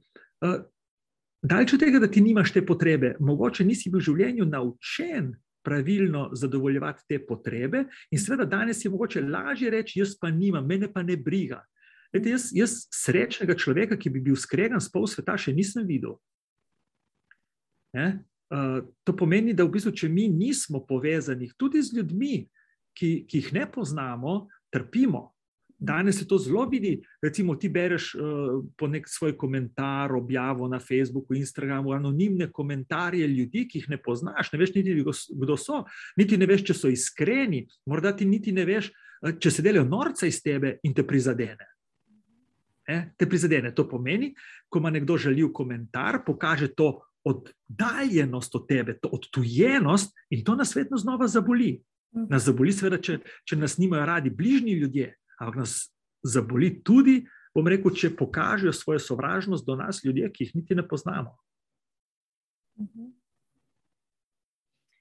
Daleč 1.43 1.73
od 1.73 1.79
tega, 1.79 1.99
da 1.99 2.07
ti 2.07 2.21
nimaš 2.21 2.53
te 2.55 2.65
potrebe, 2.65 3.15
mogoče 3.19 3.65
nisi 3.67 3.91
bil 3.91 3.99
v 3.99 4.07
življenju 4.07 4.45
naučen 4.47 5.33
pravilno 5.63 6.29
zadovoljevati 6.35 7.03
te 7.07 7.19
potrebe, 7.25 7.85
in 8.11 8.19
seveda 8.19 8.45
danes 8.45 8.83
je 8.83 8.91
mogoče 8.91 9.21
lažje 9.21 9.71
reči: 9.71 9.99
Jaz 9.99 10.17
pa 10.19 10.31
nimam, 10.31 10.67
mene 10.67 10.91
pa 10.93 11.03
ne 11.03 11.17
briga. 11.17 11.61
Lete, 12.13 12.29
jaz, 12.29 12.49
jaz 12.53 12.75
srečnega 12.93 13.55
človeka, 13.57 13.97
ki 13.97 14.11
bi 14.13 14.21
bil 14.21 14.35
skregan 14.37 14.81
s 14.81 14.91
pol 14.91 15.07
sveta, 15.09 15.37
še 15.39 15.53
nisem 15.55 15.87
videl. 15.87 16.19
Uh, 17.93 18.83
to 19.03 19.15
pomeni, 19.17 19.53
da 19.53 19.65
v 19.65 19.73
bistvu, 19.73 19.93
če 19.97 20.09
mi 20.13 20.27
nismo 20.29 20.83
povezani 20.85 21.49
tudi 21.57 21.81
z 21.81 21.97
ljudmi, 21.97 22.43
ki, 22.93 23.25
ki 23.25 23.41
jih 23.41 23.53
ne 23.57 23.65
poznamo, 23.65 24.43
trpimo. 24.73 25.32
Danes 25.83 26.19
se 26.19 26.27
to 26.27 26.37
zelo 26.37 26.63
vidi. 26.71 27.01
Recimo, 27.21 27.55
ti 27.55 27.69
bereš 27.69 28.13
uh, 28.15 28.63
po 28.77 28.87
nek 28.87 29.07
svoj 29.09 29.35
komentar, 29.37 30.13
objavo 30.15 30.67
na 30.67 30.79
Facebooku, 30.79 31.35
Instagramu, 31.35 31.91
anonimne 31.91 32.47
komentarje 32.51 33.27
ljudi, 33.27 33.65
ki 33.67 33.81
jih 33.81 33.89
ne 33.91 33.97
poznaš, 33.99 34.51
ne 34.53 34.59
veš 34.59 34.71
niti, 34.75 34.95
kdo 35.43 35.57
so, 35.59 35.81
niti 36.17 36.37
ne 36.39 36.47
veš, 36.47 36.63
če 36.69 36.75
so 36.77 36.91
iskreni, 36.91 37.65
morda 37.85 38.13
ti 38.15 38.25
niti 38.25 38.55
ne 38.55 38.63
veš, 38.65 38.87
uh, 38.95 39.33
če 39.35 39.51
se 39.51 39.65
delajo 39.65 39.83
norca 39.89 40.29
iz 40.29 40.39
tebe 40.43 40.77
in 40.87 40.95
te 40.95 41.03
prizadene. 41.07 41.67
E, 42.87 42.97
te 43.19 43.27
prizadene. 43.27 43.73
To 43.75 43.83
pomeni, 43.87 44.31
ko 44.71 44.79
ima 44.79 44.91
nekdo 44.91 45.17
žaljiv 45.19 45.51
komentar, 45.55 46.21
pokaže 46.25 46.69
to 46.75 46.93
oddaljenost 47.27 48.55
od 48.55 48.67
tebe, 48.67 48.95
to 49.03 49.11
odtujenost 49.11 50.15
in 50.29 50.43
to 50.43 50.55
nas 50.55 50.75
vedno 50.75 50.97
znova 50.97 51.27
zaboli. 51.27 51.81
Mhm. 52.15 52.25
Nas 52.29 52.47
zaboli, 52.47 52.71
seveda, 52.71 53.01
če, 53.01 53.17
če 53.43 53.59
nas 53.59 53.77
nimajo 53.77 54.05
radi 54.05 54.29
bližnji 54.29 54.79
ljudje, 54.79 55.11
ampak 55.43 55.63
nas 55.63 55.93
zaboli 56.23 56.71
tudi, 56.83 57.21
bom 57.53 57.67
rekel, 57.67 57.93
če 57.93 58.15
pokažejo 58.17 58.73
svojo 58.73 59.01
sovražnost 59.03 59.65
do 59.67 59.75
nas, 59.77 60.01
ljudje, 60.03 60.31
ki 60.33 60.47
jih 60.47 60.55
niti 60.61 60.75
ne 60.75 60.87
poznamo. 60.87 61.35
Mhm. 62.79 63.11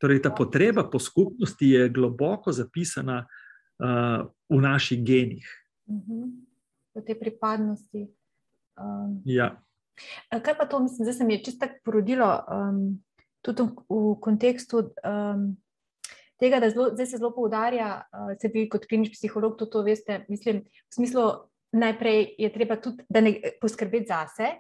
Torej, 0.03 0.19
ta 0.23 0.33
potreba 0.35 0.83
po 0.91 0.99
skupnosti 0.99 1.63
je 1.63 1.87
globoko 1.89 2.53
zapisana 2.53 3.23
uh, 3.23 4.27
v 4.51 4.59
naših 4.61 4.99
genih. 4.99 5.47
Mhm. 5.87 6.27
V 6.93 7.05
tej 7.07 7.17
pripadnosti. 7.21 8.11
Um, 8.77 9.23
ja. 9.25 9.63
Kaj 10.29 10.59
pa 10.59 10.67
to, 10.67 10.83
mislim, 10.83 11.07
da 11.07 11.13
se 11.13 11.25
mi 11.25 11.39
je 11.39 11.45
čisto 11.45 11.67
tako 11.67 11.79
porodilo, 11.85 12.29
um, 12.51 12.99
tudi 13.41 13.63
v 13.89 14.17
kontekstu 14.21 14.91
um, 14.91 15.57
tega, 16.43 16.59
da 16.61 16.71
zelo, 16.71 16.91
zdaj 16.97 17.07
se 17.07 17.21
zelo 17.21 17.31
poudarja, 17.35 17.95
uh, 18.03 18.35
se 18.41 18.51
vi 18.55 18.67
kot 18.71 18.89
klinični 18.91 19.15
psiholog 19.15 19.57
tudi 19.59 19.71
to 19.71 19.83
veste, 19.87 20.25
mislim, 20.29 20.65
v 20.67 20.99
smislu, 20.99 21.31
najprej 21.73 22.35
je 22.39 22.53
treba 22.53 22.77
tudi 22.83 23.05
ne, 23.23 23.35
poskrbeti 23.61 24.11
zase. 24.11 24.51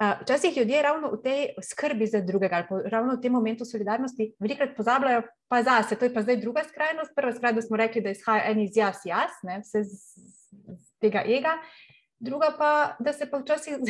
Uh, 0.00 0.16
včasih 0.22 0.56
ljudje 0.56 0.82
ravno 0.82 1.10
v 1.12 1.20
tej 1.22 1.40
skrbi 1.62 2.06
za 2.08 2.22
drugega, 2.24 2.56
ali 2.56 2.66
po, 2.68 2.80
ravno 2.84 3.14
v 3.16 3.20
tem 3.20 3.32
momentu 3.32 3.64
solidarnosti, 3.68 4.32
velikokrat 4.40 4.72
pozabljajo 4.76 5.22
pa 5.48 5.62
zase. 5.62 5.98
To 6.00 6.08
je 6.08 6.14
pa 6.14 6.24
zdaj 6.24 6.40
druga 6.40 6.64
skrajnost. 6.68 7.12
Prva 7.16 7.34
skrajnost 7.36 7.68
smo 7.68 7.76
rekli, 7.76 8.02
da 8.02 8.14
izhaja 8.16 8.48
en 8.50 8.64
iz 8.64 8.76
jaz, 8.76 9.04
jaz, 9.04 9.36
ne, 9.44 9.60
vse 9.60 9.84
z, 9.84 10.24
z 10.50 10.88
tega 11.04 11.22
ega. 11.28 11.58
Druga 12.20 12.50
pa, 12.58 12.96
da 13.00 13.12
se 13.12 13.28
pa 13.30 13.38
včasih 13.38 13.76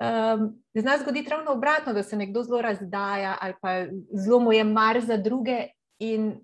um, 0.00 0.46
zna 0.74 0.98
zgoditi 1.02 1.30
ravno 1.30 1.52
obratno, 1.52 1.92
da 1.92 2.02
se 2.02 2.16
nekdo 2.16 2.42
zelo 2.42 2.62
razdaja 2.62 3.36
ali 3.40 3.54
pa 3.62 3.84
zelo 4.12 4.40
mu 4.40 4.52
je 4.52 4.64
mar 4.64 5.00
za 5.00 5.16
druge 5.16 5.66
in 5.98 6.40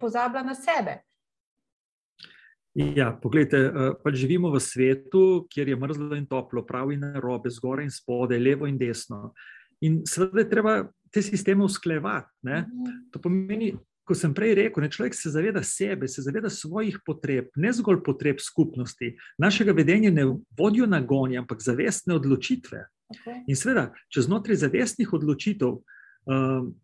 pozablja 0.00 0.42
na 0.42 0.54
sebe. 0.54 1.02
Ja, 2.74 3.12
poglejte, 3.22 3.56
eh, 3.56 3.92
pač 4.02 4.14
živimo 4.18 4.50
v 4.50 4.58
svetu, 4.60 5.46
kjer 5.46 5.68
je 5.68 5.76
mrzlo 5.78 6.16
in 6.18 6.26
toplo, 6.26 6.64
prav 6.66 6.90
in 6.92 7.04
robe, 7.22 7.50
zgoraj 7.50 7.86
in 7.86 7.90
spodaj, 7.90 8.38
levo 8.38 8.66
in 8.66 8.78
desno. 8.78 9.32
In 9.80 10.02
seveda 10.06 10.42
je 10.42 10.50
treba 10.50 10.74
te 11.12 11.22
sisteme 11.22 11.64
usklevati. 11.64 12.26
Mhm. 12.42 13.10
To 13.12 13.18
pomeni, 13.18 13.76
kot 14.04 14.18
sem 14.18 14.34
prej 14.34 14.54
rekel, 14.54 14.82
ne, 14.82 14.90
človek 14.90 15.14
se 15.14 15.30
zaveda 15.30 15.62
sebe, 15.62 16.08
se 16.08 16.22
zaveda 16.22 16.50
svojih 16.50 16.98
potreb, 17.06 17.48
ne 17.56 17.72
zgolj 17.72 18.02
potreb 18.02 18.40
skupnosti. 18.40 19.14
Našega 19.38 19.72
vedenja 19.72 20.10
ne 20.10 20.26
vodijo 20.58 20.86
na 20.86 21.00
gonje, 21.00 21.38
ampak 21.38 21.62
zavestne 21.62 22.14
odločitve. 22.14 22.84
Okay. 23.14 23.44
In 23.46 23.56
seveda, 23.56 23.92
če 24.10 24.26
znotraj 24.26 24.56
zavestnih 24.56 25.12
odločitev 25.12 25.78
um, 25.78 26.74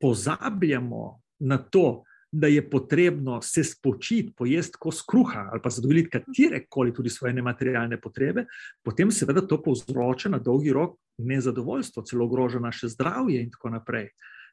pozabljamo 0.00 1.20
na 1.40 1.58
to, 1.58 2.04
da 2.32 2.46
je 2.46 2.70
potrebno 2.70 3.42
se 3.42 3.64
spočiti, 3.64 4.32
pojesti 4.36 4.76
kos 4.80 5.02
kruha 5.02 5.48
ali 5.52 5.60
pa 5.62 5.70
zadovoljiti 5.70 6.10
katere 6.10 6.64
koli 6.68 6.94
tudi 6.94 7.10
svoje 7.10 7.34
nematerialne 7.34 8.00
potrebe, 8.00 8.46
potem 8.82 9.10
seveda 9.10 9.46
to 9.46 9.62
povzroča 9.62 10.28
na 10.28 10.38
dolgi 10.38 10.72
rok 10.72 10.96
nezadovoljstvo, 11.18 12.02
celo 12.02 12.24
ogroža 12.24 12.58
naše 12.58 12.88
zdravje 12.88 13.42
in 13.42 13.50
tako 13.50 13.70
naprej. 13.70 14.08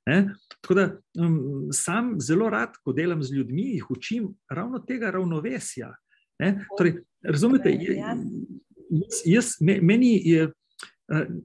Ne? 0.05 0.35
Tako 0.61 0.73
da 0.73 0.85
um, 1.19 1.69
sam 1.71 2.19
zelo 2.19 2.49
rad, 2.49 2.75
ko 2.83 2.93
delam 2.93 3.23
z 3.23 3.33
ljudmi, 3.33 3.61
jih 3.61 3.91
učim 3.91 4.27
ravno 4.49 4.79
tega 4.79 5.11
ravnovesja. 5.11 5.93
Torej, 6.77 7.01
razumete, 7.23 7.71
jaz, 7.79 8.19
jaz, 9.25 9.45
meni 9.59 10.21
je 10.29 10.51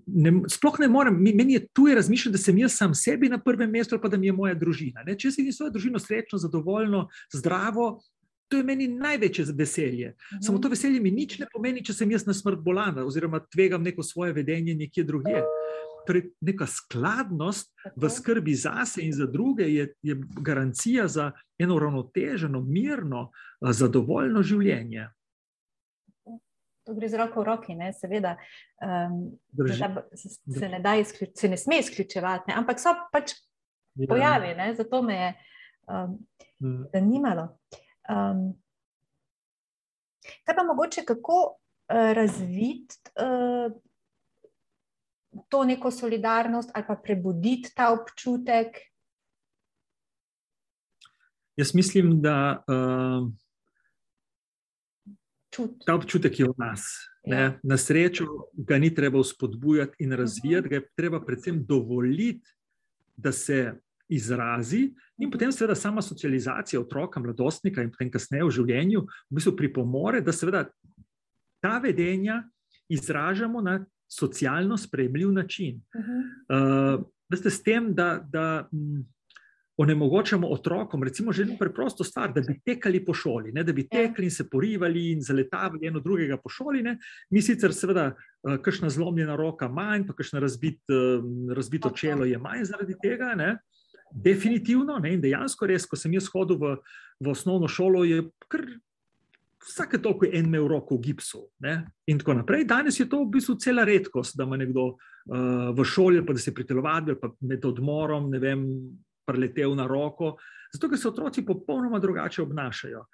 ne, 0.06 0.32
sploh 0.48 0.78
ne 0.80 0.88
morem, 0.88 1.16
meni 1.16 1.52
je 1.52 1.66
tuje 1.72 1.94
razmišljati, 1.94 2.32
da 2.32 2.38
sem 2.38 2.58
jaz 2.58 2.76
sam 2.76 2.94
sebi 2.94 3.28
na 3.28 3.38
prvem 3.38 3.70
mestu, 3.70 3.98
pa 4.02 4.08
da 4.08 4.16
mi 4.16 4.26
je 4.26 4.32
moja 4.32 4.54
družina. 4.54 5.04
Ne? 5.06 5.16
Če 5.18 5.30
si 5.30 5.42
vidim 5.42 5.56
svojo 5.56 5.72
družino 5.72 5.98
srečno, 5.98 6.38
zadovoljno, 6.38 7.06
zdravo, 7.32 8.02
to 8.48 8.60
je 8.60 8.64
meni 8.64 8.88
največje 8.88 9.46
veselje. 9.56 10.14
Mhm. 10.34 10.42
Samo 10.42 10.58
to 10.58 10.68
veselje 10.68 11.00
mi 11.00 11.10
nič 11.10 11.38
ne 11.40 11.48
pomeni, 11.52 11.84
če 11.84 11.96
sem 11.96 12.10
jaz 12.12 12.26
na 12.26 12.34
smrt 12.36 12.60
bolana 12.60 13.06
oziroma 13.06 13.40
tvegam 13.40 13.82
neko 13.82 14.02
svoje 14.02 14.32
vedenje 14.32 14.74
nekje 14.74 15.04
drugje. 15.04 15.42
Torej, 16.04 16.26
neka 16.44 16.66
skladnost 16.68 17.72
v 17.96 18.08
skrbi 18.12 18.54
zase 18.54 19.00
in 19.00 19.12
za 19.16 19.24
druge 19.26 19.64
je, 19.72 19.86
je 20.04 20.16
garancija 20.40 21.08
za 21.08 21.30
eno 21.58 21.78
uravnoteženo, 21.78 22.60
mirno, 22.60 23.30
zadovoljno 23.60 24.42
življenje 24.42 25.08
to 26.84 26.94
gre 26.94 27.08
z 27.08 27.18
roko 27.18 27.40
v 27.40 27.44
roki, 27.44 27.74
ne? 27.74 27.92
seveda. 27.92 28.36
Um, 28.82 29.38
se, 30.14 30.28
se, 30.58 30.68
ne 30.68 31.00
izključ, 31.00 31.30
se 31.38 31.48
ne 31.48 31.56
sme 31.56 31.78
izključevati, 31.80 32.50
ne? 32.50 32.58
ampak 32.60 32.80
so 32.80 32.92
pač 33.12 33.34
ja. 33.96 34.08
pojavi, 34.08 34.54
ne? 34.58 34.74
zato 34.74 35.02
me 35.02 35.16
je 35.16 35.30
um, 35.88 36.18
zanimalo. 36.92 37.48
Um, 38.08 38.52
kaj 40.44 40.56
pa 40.56 40.64
mogoče, 40.64 41.04
kako 41.08 41.38
uh, 41.54 42.12
razviti 42.16 43.00
uh, 43.20 43.72
to 45.48 45.64
neko 45.64 45.90
solidarnost 45.90 46.70
ali 46.74 46.84
pa 46.86 46.96
prebuditi 46.96 47.72
ta 47.74 47.92
občutek? 47.92 48.76
Jaz 51.56 51.74
mislim, 51.74 52.20
da. 52.22 52.64
Uh, 52.68 53.32
čut. 55.54 55.84
Ta 55.86 55.94
občutek 55.94 56.40
je 56.40 56.48
v 56.50 56.54
nas. 56.58 56.84
Ja. 57.24 57.54
Na 57.62 57.78
srečo 57.80 58.26
ga 58.52 58.78
ni 58.78 58.90
treba 58.94 59.22
spodbujati 59.24 60.04
in 60.04 60.12
razvijati, 60.12 60.66
-huh. 60.66 60.70
ga 60.70 60.76
je 60.76 60.88
treba 60.96 61.20
predvsem 61.24 61.64
dovoliti, 61.64 62.42
da 63.16 63.32
se 63.32 63.74
izrazi, 64.08 64.92
in 65.18 65.30
potem, 65.30 65.52
seveda, 65.52 65.74
sama 65.74 66.02
socializacija 66.02 66.80
otroka, 66.80 67.20
mladostnika 67.20 67.82
in 67.82 67.90
potem 67.90 68.10
kasneje 68.10 68.44
v 68.44 68.50
življenju, 68.50 69.00
v 69.30 69.34
bistvu 69.38 69.56
pripomore, 69.56 70.20
da 70.20 70.32
seveda 70.32 70.64
ta 71.62 71.78
vedenja 71.78 72.42
izražamo 72.88 73.60
na 73.60 73.84
socialno 74.08 74.76
sprejemljiv 74.76 75.32
način. 75.32 75.80
Uh 75.94 76.04
-huh. 76.04 76.98
uh, 76.98 77.04
veste, 77.30 77.50
s 77.50 77.62
tem, 77.62 77.94
da. 77.94 78.26
da 78.32 78.68
m, 78.72 79.13
onemogočamo 79.76 80.48
otrokom, 80.48 81.02
recimo, 81.02 81.32
že 81.32 81.42
eno 81.42 81.56
preprosto 81.58 82.04
stvar, 82.04 82.32
da 82.32 82.40
bi 82.40 82.60
tekali 82.64 83.00
po 83.04 83.14
šoli, 83.14 83.52
ne, 83.52 83.64
da 83.64 83.72
bi 83.72 83.82
ja. 83.82 83.88
tekli 83.90 84.28
in 84.28 84.30
se 84.30 84.48
porivali 84.50 85.10
in 85.12 85.22
zaletavali 85.22 85.86
eno 85.86 86.00
drugega 86.00 86.36
po 86.38 86.48
šoli. 86.48 86.82
Ne. 86.82 86.98
Mi 87.30 87.42
sicer, 87.42 87.74
seveda, 87.74 88.12
uh, 88.14 88.56
kakšna 88.62 88.90
zlomljena 88.90 89.36
roka 89.36 89.68
manj, 89.68 90.06
pa 90.06 90.14
kakšno 90.14 90.40
razbit, 90.40 90.78
uh, 90.94 91.24
razbito 91.54 91.90
čelo 91.90 92.24
je 92.24 92.38
manj 92.38 92.64
zaradi 92.70 92.94
tega. 93.02 93.34
Ne. 93.34 93.56
Definitivno, 94.14 94.98
ne, 95.02 95.16
in 95.16 95.22
dejansko 95.22 95.66
res, 95.66 95.88
ko 95.90 95.98
sem 95.98 96.12
jaz 96.14 96.28
hodil 96.30 96.60
v, 96.60 96.76
v 97.18 97.32
osnovno 97.32 97.66
šolo, 97.68 98.04
je 98.06 98.22
kar 98.48 98.62
vsake 99.64 99.98
toliko 99.98 100.28
en 100.28 100.46
imel 100.46 100.68
roko 100.70 100.94
v 100.94 101.08
gipsu. 101.08 101.48
Ne, 101.66 101.80
in 102.06 102.20
tako 102.22 102.36
naprej. 102.38 102.68
Danes 102.70 103.00
je 103.00 103.08
to 103.10 103.24
v 103.24 103.32
bistvu 103.34 103.56
cela 103.58 103.82
redkost, 103.88 104.36
da 104.38 104.46
ima 104.46 104.60
nekdo 104.60 104.92
uh, 104.92 105.74
v 105.74 105.88
šoli, 105.88 106.22
pa 106.22 106.36
da 106.36 106.38
se 106.38 106.54
pritelovadi, 106.54 107.18
pa 107.18 107.32
med 107.42 107.66
odmorom, 107.66 108.30
ne 108.30 108.38
vem, 108.38 108.62
preletel 109.26 109.74
na 109.74 109.86
roko, 109.86 110.36
zato 110.74 110.88
ker 110.88 110.98
se 110.98 111.08
otroci 111.08 111.44
popolnoma 111.46 111.98
drugače 111.98 112.42
obnašajo. 112.42 113.04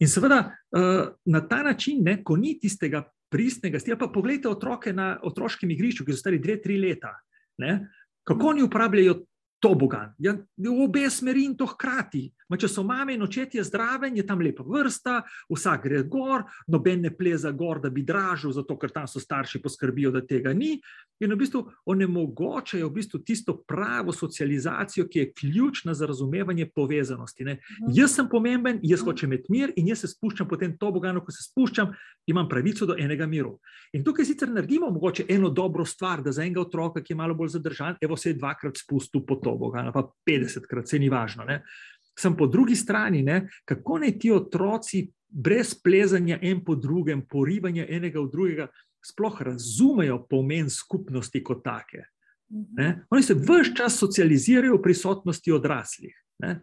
In 0.00 0.08
seveda 0.08 0.40
eh, 0.44 1.04
na 1.24 1.40
ta 1.48 1.62
način, 1.62 2.02
ne, 2.04 2.18
ko 2.24 2.36
ni 2.36 2.58
tistega 2.60 3.04
pristnega 3.32 3.80
stila, 3.80 3.98
pa 3.98 4.08
pogledajte 4.12 4.48
otroke 4.48 4.92
na 4.92 5.16
otroškem 5.22 5.70
igrišču, 5.70 6.04
ki 6.04 6.14
so 6.14 6.20
stari 6.20 6.38
dve, 6.38 6.60
tri 6.62 6.78
leta. 6.80 7.14
Ne, 7.58 7.78
kako 8.26 8.52
oni 8.52 8.62
uporabljajo 8.62 9.16
to 9.62 9.74
bogan. 9.74 10.12
Ja, 10.18 10.34
v 10.36 10.74
obe 10.84 11.08
smeri 11.10 11.46
in 11.46 11.56
to 11.56 11.66
hkrati. 11.66 12.28
Ma, 12.48 12.58
če 12.60 12.68
so 12.70 12.84
mame 12.86 13.16
in 13.16 13.24
očetje 13.26 13.64
zdrave, 13.66 14.10
je 14.14 14.22
tam 14.26 14.42
lepa 14.44 14.62
vrsta, 14.66 15.20
vsak 15.50 15.86
gre 15.88 16.02
gor, 16.06 16.46
noben 16.70 17.02
ne 17.02 17.10
pleza 17.10 17.50
gor, 17.50 17.80
da 17.82 17.90
bi 17.90 18.04
dražil, 18.06 18.52
zato 18.54 18.76
ker 18.78 18.92
tam 18.94 19.08
so 19.10 19.22
starši 19.22 19.60
poskrbijo, 19.64 20.12
da 20.14 20.22
tega 20.22 20.54
ni. 20.54 20.76
In 21.24 21.32
v 21.32 21.38
bistvu 21.40 21.62
onemogočajo 21.88 22.90
v 22.90 22.94
bistvu 22.98 23.22
tisto 23.24 23.56
pravo 23.66 24.12
socializacijo, 24.12 25.06
ki 25.08 25.18
je 25.18 25.30
ključna 25.32 25.94
za 25.94 26.06
razumevanje 26.06 26.68
povezanosti. 26.74 27.44
Ne. 27.44 27.54
Mhm. 27.54 27.92
Jaz 27.96 28.14
sem 28.14 28.28
pomemben, 28.28 28.80
jaz 28.82 29.00
mhm. 29.00 29.10
hočem 29.10 29.32
imeti 29.32 29.52
mir 29.52 29.72
in 29.76 29.88
jaz 29.88 30.04
se 30.04 30.12
spuščam 30.12 30.48
po 30.48 30.60
tem 30.60 30.76
toboganu, 30.78 31.24
ko 31.24 31.32
se 31.32 31.42
spuščam, 31.42 31.94
imam 32.26 32.48
pravico 32.48 32.86
do 32.86 32.94
enega 32.98 33.26
miru. 33.26 33.56
In 33.96 34.04
tukaj 34.04 34.28
sicer 34.28 34.52
naredimo 34.52 34.90
mogoče 34.90 35.26
eno 35.28 35.50
dobro 35.50 35.84
stvar, 35.84 36.22
da 36.22 36.32
za 36.32 36.44
enega 36.44 36.60
otroka, 36.60 37.02
ki 37.02 37.14
je 37.14 37.16
malo 37.16 37.34
bolj 37.34 37.56
zadržan, 37.56 37.96
evo 38.00 38.16
se 38.16 38.30
je 38.30 38.38
dvakrat 38.38 38.76
spustil 38.76 39.24
po 39.26 39.40
toboganu, 39.40 39.92
pa 39.94 40.04
50krat, 40.28 40.86
se 40.90 40.98
ni 40.98 41.08
važno. 41.08 41.44
Ne. 41.44 41.62
Sem 42.18 42.36
po 42.36 42.46
drugi 42.46 42.76
strani, 42.76 43.22
ne, 43.22 43.48
kako 43.64 43.98
naj 43.98 44.18
ti 44.18 44.30
otroci 44.32 45.04
brez 45.28 45.74
plezanja 45.74 46.38
en 46.42 46.64
po 46.64 46.74
drugem, 46.74 47.26
porivanja 47.28 47.86
enega 47.88 48.20
v 48.20 48.30
drugega, 48.32 48.68
sploh 49.04 49.42
razumejo 49.42 50.22
pomen 50.30 50.70
skupnosti 50.70 51.42
kot 51.44 51.64
take. 51.64 52.06
Ne? 52.48 53.06
Oni 53.10 53.22
se 53.22 53.34
vse 53.34 53.74
čas 53.76 53.98
socializirajo 53.98 54.78
v 54.78 54.82
prisotnosti 54.82 55.52
odraslih. 55.52 56.14
Ne? 56.42 56.60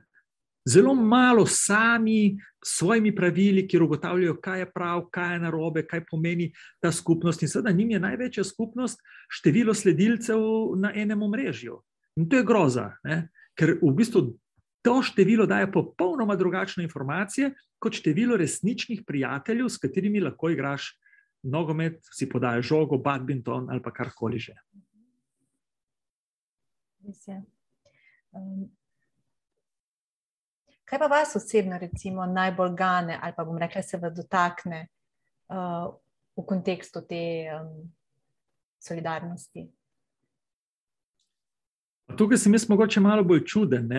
Zelo 0.69 0.93
malo 0.95 1.45
sami 1.45 2.37
s 2.63 2.77
svojimi 2.77 3.11
pravili, 3.15 3.67
ki 3.67 3.79
ugotavljajo, 3.79 4.37
kaj 4.41 4.59
je 4.59 4.71
prav, 4.71 5.05
kaj 5.11 5.33
je 5.33 5.39
narobe, 5.39 5.83
kaj 5.87 6.05
pomeni 6.07 6.53
ta 6.81 6.91
skupnost. 6.91 7.43
In 7.43 7.51
seveda 7.51 7.71
njim 7.71 7.91
je 7.91 7.99
največja 7.99 8.43
skupnost 8.43 8.99
število 9.29 9.73
sledilcev 9.73 10.39
na 10.79 10.93
enem 10.95 11.23
omrežju. 11.23 11.81
In 12.15 12.29
to 12.29 12.39
je 12.39 12.47
groza, 12.47 12.93
ne? 13.03 13.27
ker 13.59 13.75
v 13.81 13.91
bistvu 13.93 14.31
to 14.83 15.01
število 15.01 15.45
daje 15.47 15.71
popolnoma 15.71 16.35
drugačne 16.35 16.83
informacije 16.83 17.53
kot 17.79 17.93
število 17.93 18.37
resničnih 18.37 19.03
prijateljev, 19.07 19.69
s 19.69 19.77
katerimi 19.77 20.19
lahko 20.19 20.49
igraš 20.49 20.91
nogomet, 21.43 21.99
si 22.11 22.29
podajaš 22.29 22.67
žogo, 22.67 22.97
badminton 22.97 23.69
ali 23.71 23.81
karkoli 23.93 24.39
že. 24.39 24.55
Um, 28.31 28.71
kaj 30.85 30.99
pa 30.99 31.07
vas 31.07 31.35
osebno, 31.35 31.77
recimo, 31.77 32.25
najbolj 32.25 32.75
gane 32.75 33.19
ali 33.21 33.33
pa 33.37 33.43
bom 33.43 33.57
rekla, 33.57 33.81
se 33.81 33.97
vas 33.97 34.13
dotakne 34.13 34.87
uh, 35.49 35.91
v 36.35 36.45
kontekstu 36.47 37.01
te 37.07 37.23
um, 37.55 37.91
solidarnosti? 38.79 39.67
Tukaj 42.17 42.37
sem 42.37 42.53
jaz 42.53 42.69
mogoče 42.69 42.99
malo 42.99 43.23
bolj 43.23 43.45
čuden. 43.45 43.89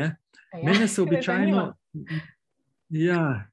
Ja, 0.54 0.64
Mene 0.64 0.88
se 0.88 1.02
običajno. 1.06 1.74
Ja, 2.88 3.50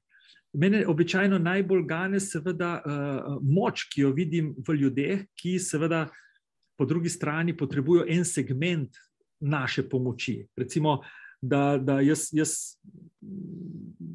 Mene 0.52 0.86
običajno 0.86 1.38
najbolj 1.38 1.86
gane, 1.88 2.20
seveda, 2.20 2.82
uh, 2.84 3.38
moč, 3.42 3.86
ki 3.88 4.04
jo 4.04 4.12
vidim 4.12 4.52
v 4.68 4.76
ljudeh, 4.82 5.24
ki, 5.34 5.56
seveda, 5.58 6.06
po 6.76 6.84
drugi 6.84 7.08
strani 7.08 7.56
potrebujejo 7.56 8.06
en 8.10 8.24
segment 8.24 8.96
naše 9.40 9.88
pomoči. 9.88 10.42
Recimo, 10.56 11.00
da, 11.42 11.78
da 11.78 12.00
jaz, 12.00 12.28
jaz 12.32 12.54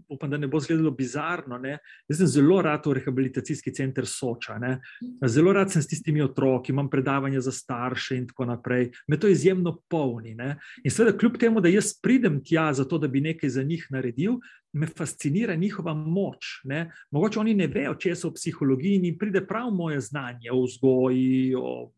upam, 0.09 0.29
da 0.29 0.37
ne 0.37 0.47
bo 0.47 0.57
izgledalo 0.57 0.91
bizarno. 0.91 1.57
Ne? 1.57 1.77
Jaz 2.09 2.21
sem 2.21 2.27
zelo 2.27 2.61
rad 2.61 2.85
v 2.85 2.93
rehabilitacijski 2.99 3.73
center 3.73 4.07
Soča. 4.07 4.57
Ne? 4.59 4.77
Zelo 5.27 5.53
rad 5.53 5.71
sem 5.71 5.81
s 5.81 5.91
tistimi 5.91 6.21
otroki, 6.21 6.71
imam 6.71 6.89
predavanja 6.89 7.41
za 7.41 7.51
starše 7.51 8.17
in 8.17 8.27
tako 8.27 8.45
naprej. 8.45 8.91
Me 9.07 9.19
to 9.19 9.27
izjemno 9.27 9.77
polni. 9.89 10.35
Ne? 10.35 10.55
In 10.83 10.91
seveda, 10.91 11.17
kljub 11.17 11.37
temu, 11.37 11.61
da 11.61 11.69
jaz 11.69 11.93
pridem 12.01 12.41
tja 12.43 12.71
zato, 12.73 12.97
da 12.97 13.07
bi 13.07 13.21
nekaj 13.21 13.49
za 13.49 13.63
njih 13.63 13.87
naredil, 13.91 14.39
me 14.73 14.87
fascinira 14.87 15.55
njihova 15.55 15.93
moč. 15.93 16.61
Ne? 16.63 16.91
Mogoče 17.11 17.39
oni 17.39 17.53
ne 17.53 17.67
vejo, 17.67 17.95
če 17.95 18.15
so 18.15 18.31
v 18.31 18.39
psihologiji 18.39 19.01
in 19.03 19.17
pride 19.19 19.43
prav 19.47 19.71
moje 19.73 20.01
znanje 20.01 20.51
o 20.53 20.63
vzgoji, 20.63 21.55
o 21.55 21.91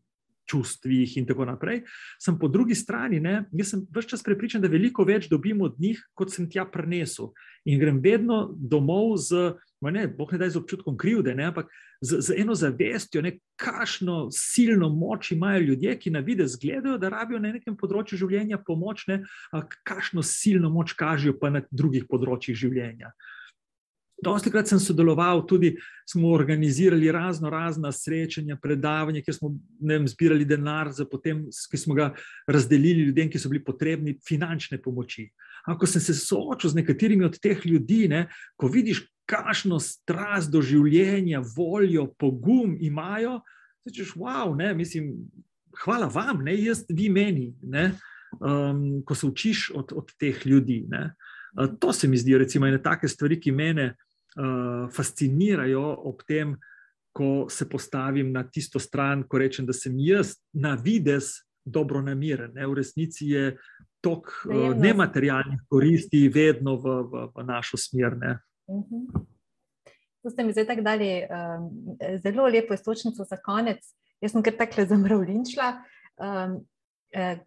čustvih 0.50 1.16
in 1.20 1.26
tako 1.28 1.46
naprej. 1.48 1.84
Sem 2.18 2.38
po 2.38 2.48
drugi 2.48 2.74
strani, 2.74 3.20
ne, 3.20 3.44
jaz 3.56 3.74
sem 3.74 3.84
vse 3.86 4.14
čas 4.14 4.24
prepričan, 4.26 4.62
da 4.62 4.70
veliko 4.72 5.06
več 5.06 5.28
dobim 5.30 5.62
od 5.62 5.78
njih, 5.80 6.02
kot 6.14 6.34
sem 6.34 6.48
tja 6.50 6.66
prenesel. 6.66 7.30
In 7.64 7.78
grem 7.80 8.00
vedno 8.02 8.48
domov 8.50 9.16
z, 9.22 9.54
ne, 9.80 10.06
boh 10.08 10.32
ne 10.32 10.40
da 10.40 10.50
z 10.50 10.60
občutkom 10.60 10.98
krivde, 10.98 11.34
ne, 11.36 11.50
ampak 11.52 11.70
z, 12.00 12.20
z 12.24 12.38
eno 12.40 12.54
zavestjo, 12.54 13.22
kakšno 13.60 14.30
silno 14.32 14.88
moč 14.88 15.32
imajo 15.36 15.60
ljudje, 15.60 15.98
ki 16.00 16.10
na 16.10 16.24
vide 16.24 16.46
zgledajo, 16.48 16.98
da 16.98 17.12
rabijo 17.12 17.40
na 17.40 17.52
nekem 17.52 17.76
področju 17.76 18.18
življenja 18.24 18.60
pomoč, 18.64 19.06
ne, 19.10 19.22
kakšno 19.84 20.24
silno 20.24 20.72
moč 20.72 20.96
kažejo 20.96 21.36
pa 21.40 21.52
na 21.52 21.62
drugih 21.70 22.08
področjih 22.08 22.56
življenja. 22.56 23.12
Dosti 24.22 24.50
krat 24.52 24.68
sem 24.68 24.80
sodeloval, 24.80 25.46
tudi 25.48 25.74
smo 26.08 26.28
organizirali 26.28 27.12
razno 27.12 27.50
razna 27.50 27.92
srečanja, 27.92 28.58
predavanja, 28.62 29.22
kjer 29.24 29.36
smo 29.36 29.54
vem, 29.80 30.08
zbirali 30.08 30.44
denar, 30.44 30.90
potem, 31.10 31.46
ki 31.70 31.78
smo 31.78 31.94
ga 31.96 32.10
razdelili 32.46 33.06
ljudem, 33.08 33.30
ki 33.30 33.40
so 33.40 33.48
bili 33.48 33.64
potrebni 33.64 34.18
finančne 34.28 34.80
pomoči. 34.82 35.30
Ko 35.78 35.86
sem 35.86 36.02
se 36.02 36.14
soočil 36.16 36.70
z 36.70 36.80
nekaterimi 36.82 37.24
od 37.24 37.38
teh 37.40 37.64
ljudi, 37.66 38.08
ne, 38.08 38.26
ko 38.56 38.68
vidiš, 38.68 39.06
kakšno 39.30 39.78
strast 39.78 40.50
do 40.50 40.58
življenja, 40.62 41.42
voljo, 41.54 42.08
pogum 42.18 42.74
imajo, 42.80 43.38
rečeš, 43.86 44.16
wow, 44.18 44.56
ne, 44.58 44.72
mislim, 44.74 45.12
hvala 45.84 46.10
vam, 46.10 46.42
ne, 46.44 46.56
jaz, 46.58 46.82
vi 46.88 47.08
meni, 47.12 47.52
ne, 47.62 47.92
um, 48.40 49.02
ko 49.06 49.14
se 49.14 49.26
učiš 49.26 49.70
od, 49.74 49.94
od 49.96 50.12
teh 50.18 50.46
ljudi. 50.46 50.82
Ne. 50.90 51.12
Uh, 51.54 51.70
to 51.78 51.92
se 51.92 52.08
mi 52.08 52.18
zdijo, 52.18 52.38
recimo, 52.42 52.66
ene 52.66 52.82
take 52.82 53.08
stvari, 53.08 53.40
ki 53.40 53.54
mene 53.54 53.92
uh, 54.36 54.90
fascinirajo 54.92 55.82
ob 56.10 56.22
tem, 56.28 56.56
ko 57.12 57.48
se 57.50 57.66
postavim 57.68 58.32
na 58.32 58.44
tisto 58.46 58.78
stran, 58.78 59.24
ko 59.26 59.38
rečem, 59.38 59.66
da 59.66 59.74
sem 59.74 59.96
jaz 59.98 60.36
na 60.52 60.76
vides 60.78 61.40
dobro 61.64 62.02
namiren. 62.02 62.52
Ne? 62.54 62.66
V 62.66 62.78
resnici 62.78 63.32
je 63.34 63.56
tok 64.00 64.30
uh, 64.46 64.70
nematerialnih 64.76 65.66
koristi 65.68 66.28
vedno 66.28 66.76
v, 66.78 67.02
v, 67.10 67.26
v 67.34 67.46
našo 67.46 67.76
smer. 67.76 68.14
Uh 68.66 68.84
-huh. 68.86 69.26
To 70.22 70.30
ste 70.30 70.44
mi 70.44 70.52
zdaj 70.52 70.66
tako 70.66 70.82
dali 70.82 71.24
um, 71.24 71.96
zelo 72.22 72.46
lepo 72.46 72.74
istočnico 72.74 73.24
za 73.24 73.36
konec. 73.36 73.78
Jaz 74.20 74.32
sem 74.32 74.42
kar 74.42 74.56
tako 74.58 74.84
zamravljinčila. 74.84 75.82
Um, 76.20 76.66
eh, 77.12 77.38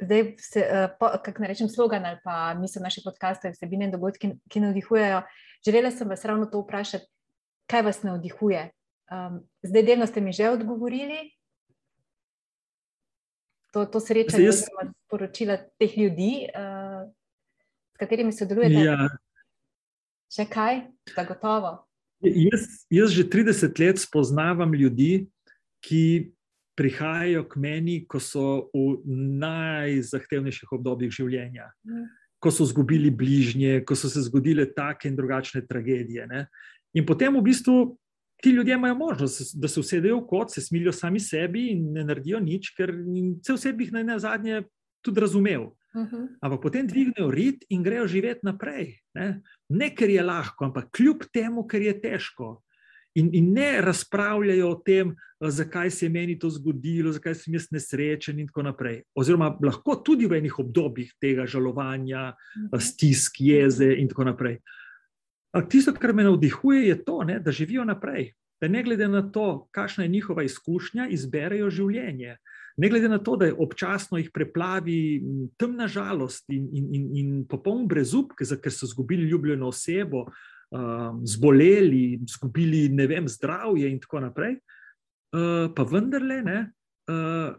zdaj, 0.00 0.34
se, 0.38 0.64
uh, 1.00 1.22
kako 1.24 1.44
rečem, 1.44 1.68
slogan 1.68 2.06
ali 2.06 2.18
pa 2.24 2.54
misel 2.54 2.82
naših 2.82 3.04
podkastov, 3.04 3.52
vsebine 3.52 3.88
in 3.88 3.94
dogodki, 3.94 4.34
ki 4.48 4.60
navdihujejo. 4.60 5.22
Želela 5.64 5.90
sem 5.90 6.08
vas 6.08 6.24
ravno 6.24 6.46
to 6.46 6.60
vprašati, 6.60 7.06
kaj 7.70 7.82
vas 7.82 8.02
navdihuje. 8.02 8.70
Um, 9.10 9.42
zdaj, 9.62 9.82
delno 9.82 10.06
ste 10.06 10.20
mi 10.20 10.32
že 10.32 10.50
odgovorili. 10.50 11.30
To, 13.72 13.84
to 13.86 14.00
srečanje, 14.00 14.44
jaz... 14.44 14.64
ki 14.64 14.66
ste 14.66 14.92
sporočila 15.06 15.56
teh 15.78 15.98
ljudi, 15.98 16.46
uh, 16.54 17.06
s 17.94 17.96
katerimi 18.00 18.32
sodelujete. 18.32 18.82
Ja. 18.82 19.10
Še 20.30 20.46
kaj, 20.50 20.82
da 21.14 21.26
gotovo. 21.26 21.72
Jaz, 22.20 22.84
jaz 22.92 23.14
že 23.16 23.24
30 23.26 23.80
let 23.80 23.98
spoznavam 23.98 24.74
ljudi, 24.74 25.30
ki 25.80 26.32
prihajajo 26.80 27.44
k 27.44 27.60
meni, 27.60 27.98
ko 28.08 28.22
so 28.24 28.46
v 28.72 29.02
najzahtevnejših 29.44 30.72
obdobjih 30.78 31.12
življenja. 31.12 31.68
Mm 31.84 32.08
ko 32.40 32.50
so 32.50 32.64
izgubili 32.64 33.10
bližnje, 33.10 33.82
ko 33.84 33.94
so 33.96 34.08
se 34.08 34.22
zgodile 34.24 34.64
take 34.72 35.08
in 35.08 35.16
drugačne 35.16 35.66
tragedije. 35.66 36.26
Ne? 36.26 36.46
In 36.96 37.04
potem 37.06 37.36
v 37.36 37.42
bistvu 37.44 37.98
ti 38.40 38.50
ljudje 38.50 38.74
imajo 38.74 38.94
možnost, 38.96 39.52
da 39.60 39.68
se 39.68 39.80
usedejo 39.80 40.22
v 40.22 40.26
kot, 40.26 40.52
se 40.52 40.64
smilijo 40.64 40.92
sami 40.96 41.20
sebi 41.20 41.68
in 41.74 41.90
ne 41.92 42.04
naredijo 42.08 42.40
nič, 42.40 42.72
ker 42.76 42.94
vse 42.96 43.56
vse 43.58 43.72
bi 43.76 43.84
jih 43.84 43.92
na 43.92 44.18
zadnje 44.18 44.62
tudi 45.04 45.20
razumel. 45.20 45.68
Uh 45.92 46.06
-huh. 46.06 46.26
Ampak 46.40 46.62
potem 46.62 46.86
dvignejo 46.86 47.30
rit 47.30 47.64
in 47.68 47.82
grejo 47.82 48.06
živeti 48.06 48.40
naprej. 48.42 48.96
Ne? 49.14 49.42
ne, 49.68 49.94
ker 49.94 50.10
je 50.10 50.22
lahko, 50.22 50.64
ampak 50.64 50.90
kljub 50.96 51.24
temu, 51.32 51.66
ker 51.66 51.82
je 51.82 52.00
težko. 52.00 52.62
In, 53.14 53.30
in 53.34 53.52
ne 53.52 53.80
razpravljajo 53.80 54.68
o 54.70 54.74
tem, 54.86 55.14
zakaj 55.40 55.90
se 55.90 56.06
je 56.06 56.10
meni 56.10 56.38
to 56.38 56.50
zgodilo, 56.50 57.12
zakaj 57.12 57.34
sem 57.34 57.54
jaz 57.54 57.66
nesrečen, 57.74 58.38
in 58.38 58.46
tako 58.46 58.62
naprej. 58.62 59.00
Oziroma, 59.18 59.50
lahko 59.64 59.96
tudi 60.04 60.28
v 60.30 60.38
enih 60.38 60.58
obdobjih 60.62 61.16
tega 61.20 61.46
žalovanja, 61.46 62.30
mhm. 62.30 62.78
stisk, 62.78 63.40
jeze 63.40 63.90
in 63.98 64.08
tako 64.08 64.28
naprej. 64.30 64.60
Ampak 65.50 65.70
tisto, 65.72 65.94
kar 65.98 66.14
me 66.14 66.22
navdihuje, 66.28 66.84
je 66.86 67.00
to, 67.04 67.24
ne, 67.26 67.40
da 67.42 67.52
živijo 67.52 67.84
naprej. 67.84 68.30
Da 68.60 68.68
ne 68.68 68.82
glede 68.84 69.08
na 69.08 69.24
to, 69.32 69.66
kakšna 69.72 70.04
je 70.04 70.12
njihova 70.12 70.44
izkušnja, 70.46 71.08
izberejo 71.10 71.70
življenje. 71.70 72.36
Ne 72.76 72.88
glede 72.88 73.08
na 73.08 73.18
to, 73.18 73.34
da 73.36 73.48
je 73.48 73.56
občasno 73.58 74.20
jih 74.20 74.28
preplavi 74.30 75.22
temna 75.58 75.88
žalost 75.88 76.44
in, 76.52 76.68
in, 76.72 76.86
in, 76.94 77.08
in 77.16 77.30
popoln 77.48 77.88
brezup, 77.88 78.36
ker 78.38 78.72
so 78.72 78.86
izgubili 78.86 79.26
ljubljeno 79.26 79.72
osebo, 79.72 80.22
uh, 80.28 80.59
um, 80.70 81.26
zboleli, 81.26 82.20
izgubili 82.24 82.88
ne 82.88 83.06
vem, 83.06 83.28
zdravje 83.28 83.90
in 83.90 84.00
tako 84.00 84.20
naprej, 84.20 84.56
uh, 84.56 85.70
pa 85.74 85.82
vendarle 85.82 86.42
ne, 86.42 86.60
uh, 87.10 87.54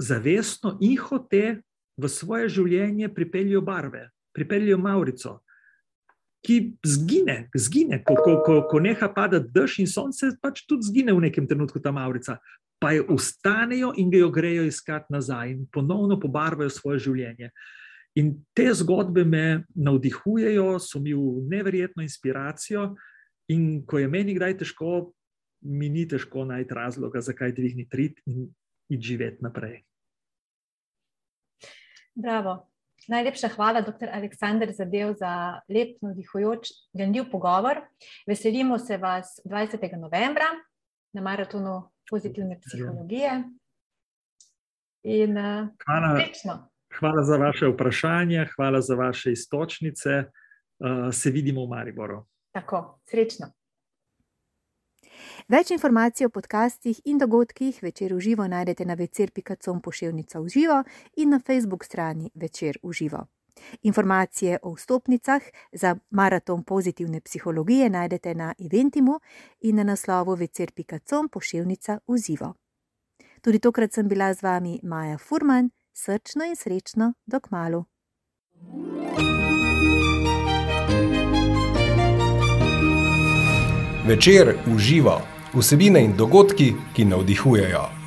zavestno 0.00 0.78
in 0.80 0.96
hote 0.98 1.60
v 2.00 2.08
svoje 2.08 2.48
življenje 2.48 3.10
pripeljajo 3.14 3.60
barve, 3.60 4.08
pripeljajo 4.36 4.78
Maurico. 4.78 5.38
Ki 6.40 6.72
zgine, 6.86 7.50
zgine 7.52 7.98
ko, 8.00 8.14
ko, 8.16 8.38
ko, 8.46 8.54
ko 8.70 8.78
neha 8.80 9.10
padati 9.12 9.50
dež 9.52 9.82
in 9.82 9.90
sonce, 9.90 10.30
pač 10.40 10.62
tudi 10.64 10.88
zgine 10.88 11.12
v 11.12 11.26
nekem 11.26 11.44
trenutku 11.44 11.82
ta 11.84 11.92
Maurica. 11.92 12.38
Pa 12.80 12.94
jo 12.96 13.04
ustanejo 13.12 13.90
in 14.00 14.08
jo 14.08 14.30
grejo 14.32 14.64
iskati 14.64 15.12
nazaj 15.12 15.50
in 15.52 15.66
ponovno 15.68 16.16
pobarvajo 16.16 16.72
svoje 16.72 17.02
življenje. 17.04 17.50
Uh, 17.52 17.79
In 18.18 18.32
te 18.54 18.72
zgodbe 18.74 19.24
me 19.24 19.64
navdihujejo, 19.74 20.78
so 20.82 20.98
mi 21.00 21.14
v 21.14 21.44
neverjetno 21.50 22.02
inspiracijo. 22.02 22.94
In 23.50 23.84
ko 23.86 23.98
je 23.98 24.08
meni 24.10 24.34
kdaj 24.34 24.56
težko, 24.62 25.12
mi 25.66 25.88
ni 25.88 26.06
težko 26.08 26.44
najti 26.48 26.74
razloga, 26.74 27.20
zakaj 27.22 27.54
dvigniti 27.54 27.96
rit 27.96 28.18
in 28.26 28.48
iti 28.90 29.02
živeti 29.06 29.44
naprej. 29.44 29.82
Bravo. 32.14 32.66
Najlepša 33.08 33.48
hvala, 33.54 33.80
dr. 33.80 34.10
Aleksandr 34.12 34.72
Zadev, 34.76 35.14
za 35.18 35.60
lep, 35.68 35.96
navdihujoč, 36.02 36.68
ganljiv 36.92 37.30
pogovor. 37.30 37.80
Veselimo 38.26 38.78
se 38.78 38.96
vas 38.96 39.40
20. 39.44 39.96
novembra 39.98 40.50
na 41.12 41.22
maratonu 41.22 41.90
pozitivne 42.10 42.60
psihologije. 42.60 43.42
In, 45.02 45.38
uh, 45.38 45.68
hvala, 45.86 46.69
hvala 47.00 47.22
za 47.22 47.36
vaše 47.36 47.68
vprašanje, 47.68 48.46
hvala 48.56 48.80
za 48.80 48.94
vaše 48.94 49.32
istočnice. 49.32 50.10
Uh, 50.80 51.12
se 51.12 51.30
vidimo 51.30 51.64
v 51.64 51.68
Mariboru. 51.68 52.26
Tako, 52.52 53.00
srečno. 53.10 53.52
Več 55.48 55.70
informacij 55.70 56.26
o 56.26 56.30
podcastih 56.30 57.00
in 57.04 57.18
dogodkih 57.18 57.82
večer 57.82 58.14
v 58.14 58.20
živo 58.20 58.46
najdete 58.48 58.84
na 58.84 58.94
večer.com 58.94 59.80
pošiljka 59.80 60.40
v 60.40 60.48
živo 60.48 60.82
in 61.16 61.30
na 61.30 61.40
Facebook 61.40 61.84
strani 61.84 62.30
večer 62.34 62.78
v 62.82 62.92
živo. 62.92 63.26
Informacije 63.82 64.58
o 64.62 64.72
vstopnicah 64.74 65.42
za 65.72 65.96
maraton 66.10 66.62
pozitivne 66.64 67.20
psihologije 67.20 67.90
najdete 67.90 68.34
na 68.34 68.54
Eventimu 68.58 69.20
in 69.60 69.76
na 69.76 69.84
naslovu 69.84 70.34
večer.com 70.34 71.28
pošiljka 71.28 71.98
v 72.08 72.16
živo. 72.16 72.54
Tudi 73.42 73.58
tokrat 73.58 73.92
sem 73.92 74.08
bila 74.08 74.34
z 74.34 74.42
vami 74.42 74.80
Maja 74.82 75.18
Furman, 75.18 75.70
srčno 75.94 76.44
in 76.44 76.56
srečno, 76.56 77.12
dok 77.26 77.50
malu. 77.50 77.84
Večer 84.06 84.56
uživa 84.74 85.20
vsebine 85.54 86.04
in 86.04 86.16
dogodki, 86.16 86.74
ki 86.96 87.04
navdihujejo. 87.04 87.99